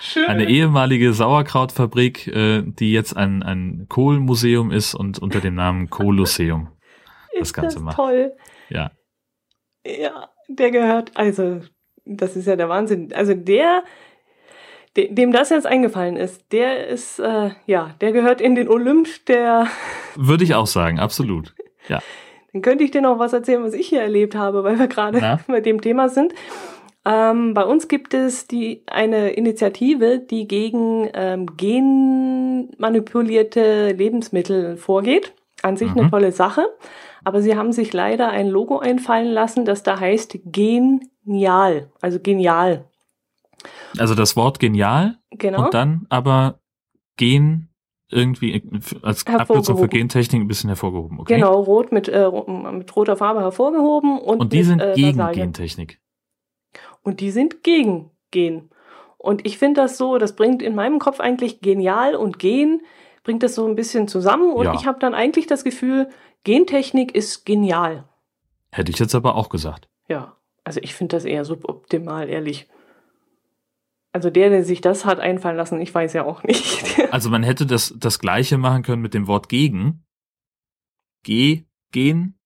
[0.00, 0.26] Schön.
[0.26, 6.68] Eine ehemalige Sauerkrautfabrik, äh, die jetzt ein, ein Kohlmuseum ist und unter dem Namen Kolosseum
[7.38, 7.96] das Ganze das macht.
[7.96, 8.32] Toll.
[8.70, 8.90] Ja.
[9.86, 11.60] Ja, der gehört, also,
[12.04, 13.12] das ist ja der Wahnsinn.
[13.14, 13.84] Also der,
[14.96, 19.06] de, dem das jetzt eingefallen ist, der ist, äh, ja, der gehört in den Olymp
[19.26, 19.68] der.
[20.16, 21.54] Würde ich auch sagen, absolut.
[21.88, 22.00] Ja.
[22.52, 25.40] Dann könnte ich dir noch was erzählen, was ich hier erlebt habe, weil wir gerade
[25.46, 26.34] bei dem Thema sind.
[27.04, 35.32] Ähm, bei uns gibt es die, eine Initiative, die gegen ähm, genmanipulierte Lebensmittel vorgeht.
[35.62, 36.00] An sich mhm.
[36.00, 36.66] eine tolle Sache.
[37.24, 41.90] Aber sie haben sich leider ein Logo einfallen lassen, das da heißt genial.
[42.00, 42.86] Also genial.
[43.98, 45.18] Also das Wort genial.
[45.30, 45.64] Genau.
[45.64, 46.60] Und dann aber
[47.16, 47.68] gen
[48.10, 48.62] irgendwie
[49.02, 51.20] als Abkürzung für Gentechnik ein bisschen hervorgehoben.
[51.20, 51.36] Okay?
[51.36, 52.30] Genau, rot mit, äh,
[52.72, 54.18] mit roter Farbe hervorgehoben.
[54.18, 55.52] Und, und die mit, sind äh, gegen Vasalien.
[55.52, 56.00] Gentechnik.
[57.02, 58.70] Und die sind gegen Gen.
[59.16, 62.80] Und ich finde das so, das bringt in meinem Kopf eigentlich genial und Gen,
[63.22, 64.52] bringt das so ein bisschen zusammen.
[64.52, 64.74] Und ja.
[64.74, 66.08] ich habe dann eigentlich das Gefühl,
[66.44, 68.04] Gentechnik ist genial.
[68.70, 69.88] Hätte ich jetzt aber auch gesagt.
[70.08, 72.66] Ja, also ich finde das eher suboptimal, ehrlich.
[74.12, 76.98] Also der, der sich das hat einfallen lassen, ich weiß ja auch nicht.
[77.10, 80.04] Also man hätte das, das gleiche machen können mit dem Wort gegen.
[81.24, 82.38] G, gehen,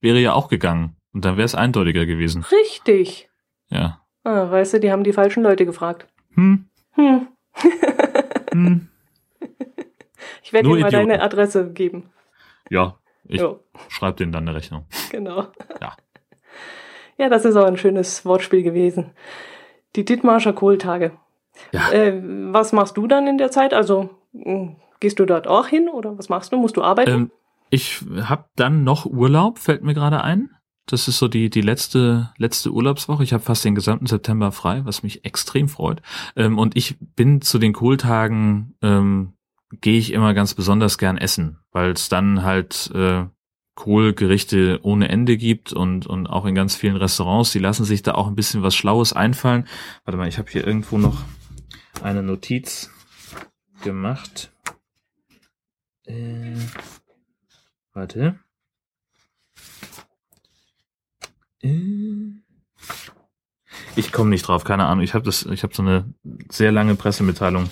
[0.00, 0.96] wäre ja auch gegangen.
[1.12, 2.44] Und dann wäre es eindeutiger gewesen.
[2.44, 3.28] Richtig.
[3.70, 4.06] Ja.
[4.22, 6.06] Ah, weißt du, die haben die falschen Leute gefragt.
[6.34, 6.68] Hm.
[6.92, 7.28] Hm.
[8.52, 8.88] hm.
[10.42, 12.10] Ich werde dir mal deine Adresse geben.
[12.70, 13.60] Ja, ich jo.
[13.88, 14.86] schreibe denen dann eine Rechnung.
[15.10, 15.48] Genau.
[15.80, 15.96] Ja.
[17.18, 19.10] Ja, das ist auch ein schönes Wortspiel gewesen.
[19.96, 21.12] Die Dithmarscher Kohltage.
[21.72, 21.90] Ja.
[21.90, 22.22] Äh,
[22.52, 23.74] was machst du dann in der Zeit?
[23.74, 26.58] Also hm, gehst du dort auch hin oder was machst du?
[26.58, 27.10] Musst du arbeiten?
[27.10, 27.30] Ähm,
[27.70, 30.50] ich habe dann noch Urlaub, fällt mir gerade ein.
[30.86, 33.22] Das ist so die, die letzte, letzte Urlaubswoche.
[33.22, 36.00] Ich habe fast den gesamten September frei, was mich extrem freut.
[36.34, 39.34] Ähm, und ich bin zu den Kohltagen, ähm,
[39.82, 43.24] gehe ich immer ganz besonders gern essen, weil es dann halt äh,
[43.78, 47.52] Kohlgerichte ohne Ende gibt und, und auch in ganz vielen Restaurants.
[47.52, 49.68] Die lassen sich da auch ein bisschen was Schlaues einfallen.
[50.04, 51.22] Warte mal, ich habe hier irgendwo noch
[52.02, 52.90] eine Notiz
[53.84, 54.50] gemacht.
[56.06, 56.56] Äh,
[57.92, 58.40] warte.
[61.62, 62.32] Äh,
[63.94, 65.04] ich komme nicht drauf, keine Ahnung.
[65.04, 66.12] Ich habe das, ich habe so eine
[66.50, 67.70] sehr lange Pressemitteilung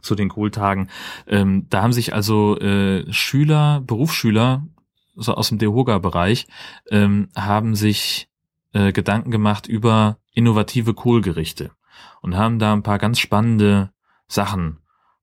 [0.00, 0.90] zu den Kohltagen.
[1.26, 4.68] Ähm, da haben sich also äh, Schüler, Berufsschüler
[5.16, 6.46] so aus dem Dehoga-Bereich,
[6.90, 8.28] ähm, haben sich
[8.72, 11.70] äh, Gedanken gemacht über innovative Kohlgerichte
[12.20, 13.92] und haben da ein paar ganz spannende
[14.26, 14.78] Sachen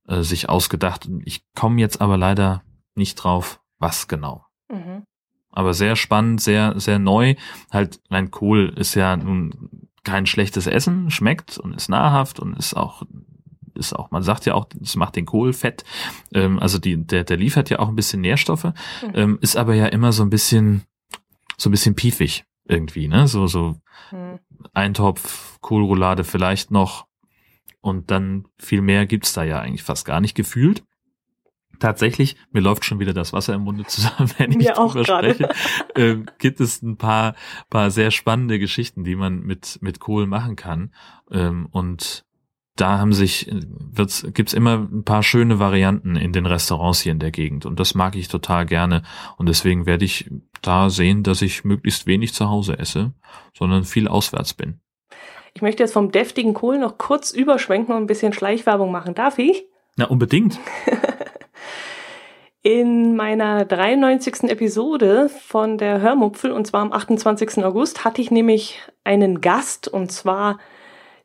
[0.07, 1.09] äh, sich ausgedacht.
[1.25, 2.63] Ich komme jetzt aber leider
[2.95, 4.45] nicht drauf, was genau.
[4.69, 5.03] Mhm.
[5.51, 7.35] Aber sehr spannend, sehr, sehr neu.
[7.71, 12.75] Halt, mein Kohl ist ja nun kein schlechtes Essen, schmeckt und ist nahrhaft und ist
[12.75, 13.03] auch
[13.75, 15.83] ist auch, man sagt ja auch, es macht den Kohl fett.
[16.33, 19.11] Ähm, also die, der, der liefert ja auch ein bisschen Nährstoffe, mhm.
[19.13, 20.83] ähm, ist aber ja immer so ein bisschen,
[21.57, 23.27] so ein bisschen piefig irgendwie, ne?
[23.27, 23.75] So, so
[24.11, 24.39] mhm.
[24.73, 27.05] Eintopf, Kohlroulade vielleicht noch.
[27.81, 30.83] Und dann viel mehr gibt's da ja eigentlich fast gar nicht gefühlt.
[31.79, 35.49] tatsächlich, mir läuft schon wieder das Wasser im Munde zusammen, wenn ich Mir drüber spreche.
[35.95, 37.35] Ähm, gibt es ein paar,
[37.69, 40.93] paar sehr spannende Geschichten, die man mit, mit Kohl machen kann.
[41.31, 42.23] Ähm, und
[42.75, 47.19] da haben sich, wird's, gibt's immer ein paar schöne Varianten in den Restaurants hier in
[47.19, 47.65] der Gegend.
[47.65, 49.03] Und das mag ich total gerne.
[49.37, 50.29] Und deswegen werde ich
[50.61, 53.13] da sehen, dass ich möglichst wenig zu Hause esse,
[53.57, 54.79] sondern viel auswärts bin.
[55.53, 59.15] Ich möchte jetzt vom deftigen Kohl noch kurz überschwenken und ein bisschen Schleichwerbung machen.
[59.15, 59.65] Darf ich?
[59.97, 60.57] Na, unbedingt.
[62.63, 64.43] In meiner 93.
[64.43, 67.65] Episode von der Hörmupfel, und zwar am 28.
[67.65, 70.59] August, hatte ich nämlich einen Gast, und zwar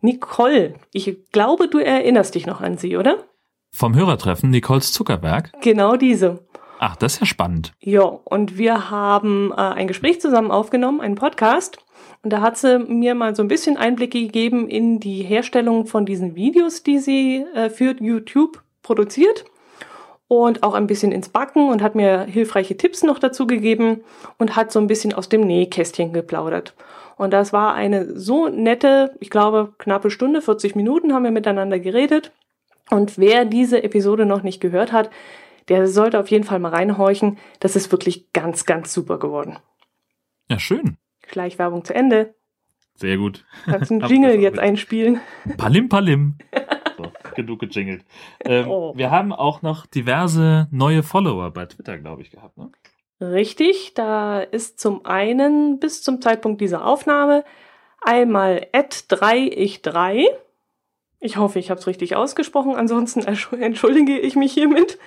[0.01, 0.74] Nicole.
[0.92, 3.24] Ich glaube, du erinnerst dich noch an sie, oder?
[3.72, 5.53] Vom Hörertreffen Nicoles Zuckerberg.
[5.61, 6.47] Genau diese.
[6.78, 7.72] Ach, das ist ja spannend.
[7.80, 11.78] Ja, und wir haben äh, ein Gespräch zusammen aufgenommen, einen Podcast.
[12.22, 16.05] Und da hat sie mir mal so ein bisschen Einblicke gegeben in die Herstellung von
[16.05, 19.44] diesen Videos, die sie äh, für YouTube produziert.
[20.28, 24.03] Und auch ein bisschen ins Backen und hat mir hilfreiche Tipps noch dazu gegeben
[24.38, 26.74] und hat so ein bisschen aus dem Nähkästchen geplaudert.
[27.16, 31.78] Und das war eine so nette, ich glaube, knappe Stunde, 40 Minuten haben wir miteinander
[31.78, 32.32] geredet.
[32.90, 35.10] Und wer diese Episode noch nicht gehört hat,
[35.68, 37.38] der sollte auf jeden Fall mal reinhorchen.
[37.58, 39.58] Das ist wirklich ganz, ganz super geworden.
[40.48, 40.96] Ja, schön.
[41.26, 42.34] Schleichwerbung zu Ende.
[42.94, 43.44] Sehr gut.
[43.64, 45.20] Kannst einen Jingle jetzt einspielen.
[45.56, 46.36] Palim Palim.
[46.96, 48.04] So, genug gejingelt.
[48.44, 48.92] Ähm, Oh.
[48.96, 52.56] Wir haben auch noch diverse neue Follower bei Twitter, glaube ich, gehabt.
[52.56, 52.70] Ne?
[53.20, 57.44] Richtig, da ist zum einen bis zum Zeitpunkt dieser Aufnahme
[58.02, 60.26] einmal @3ich3.
[61.18, 64.98] Ich hoffe, ich habe es richtig ausgesprochen, ansonsten entsch- entschuldige ich mich hiermit.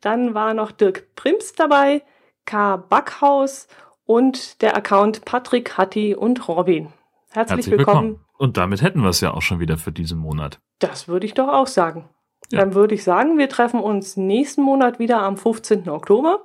[0.00, 2.02] Dann war noch Dirk Prims dabei,
[2.46, 2.76] K.
[2.78, 3.68] Backhaus
[4.06, 6.88] und der Account Patrick, Hatti und Robin.
[7.30, 8.08] Herzlich, Herzlich willkommen.
[8.08, 8.24] willkommen.
[8.38, 10.58] Und damit hätten wir es ja auch schon wieder für diesen Monat.
[10.78, 12.08] Das würde ich doch auch sagen.
[12.50, 12.60] Ja.
[12.60, 15.88] Dann würde ich sagen, wir treffen uns nächsten Monat wieder am 15.
[15.90, 16.40] Oktober.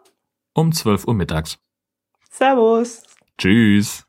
[0.57, 1.59] Um 12 Uhr mittags.
[2.31, 3.03] Servus.
[3.37, 4.05] Tschüss.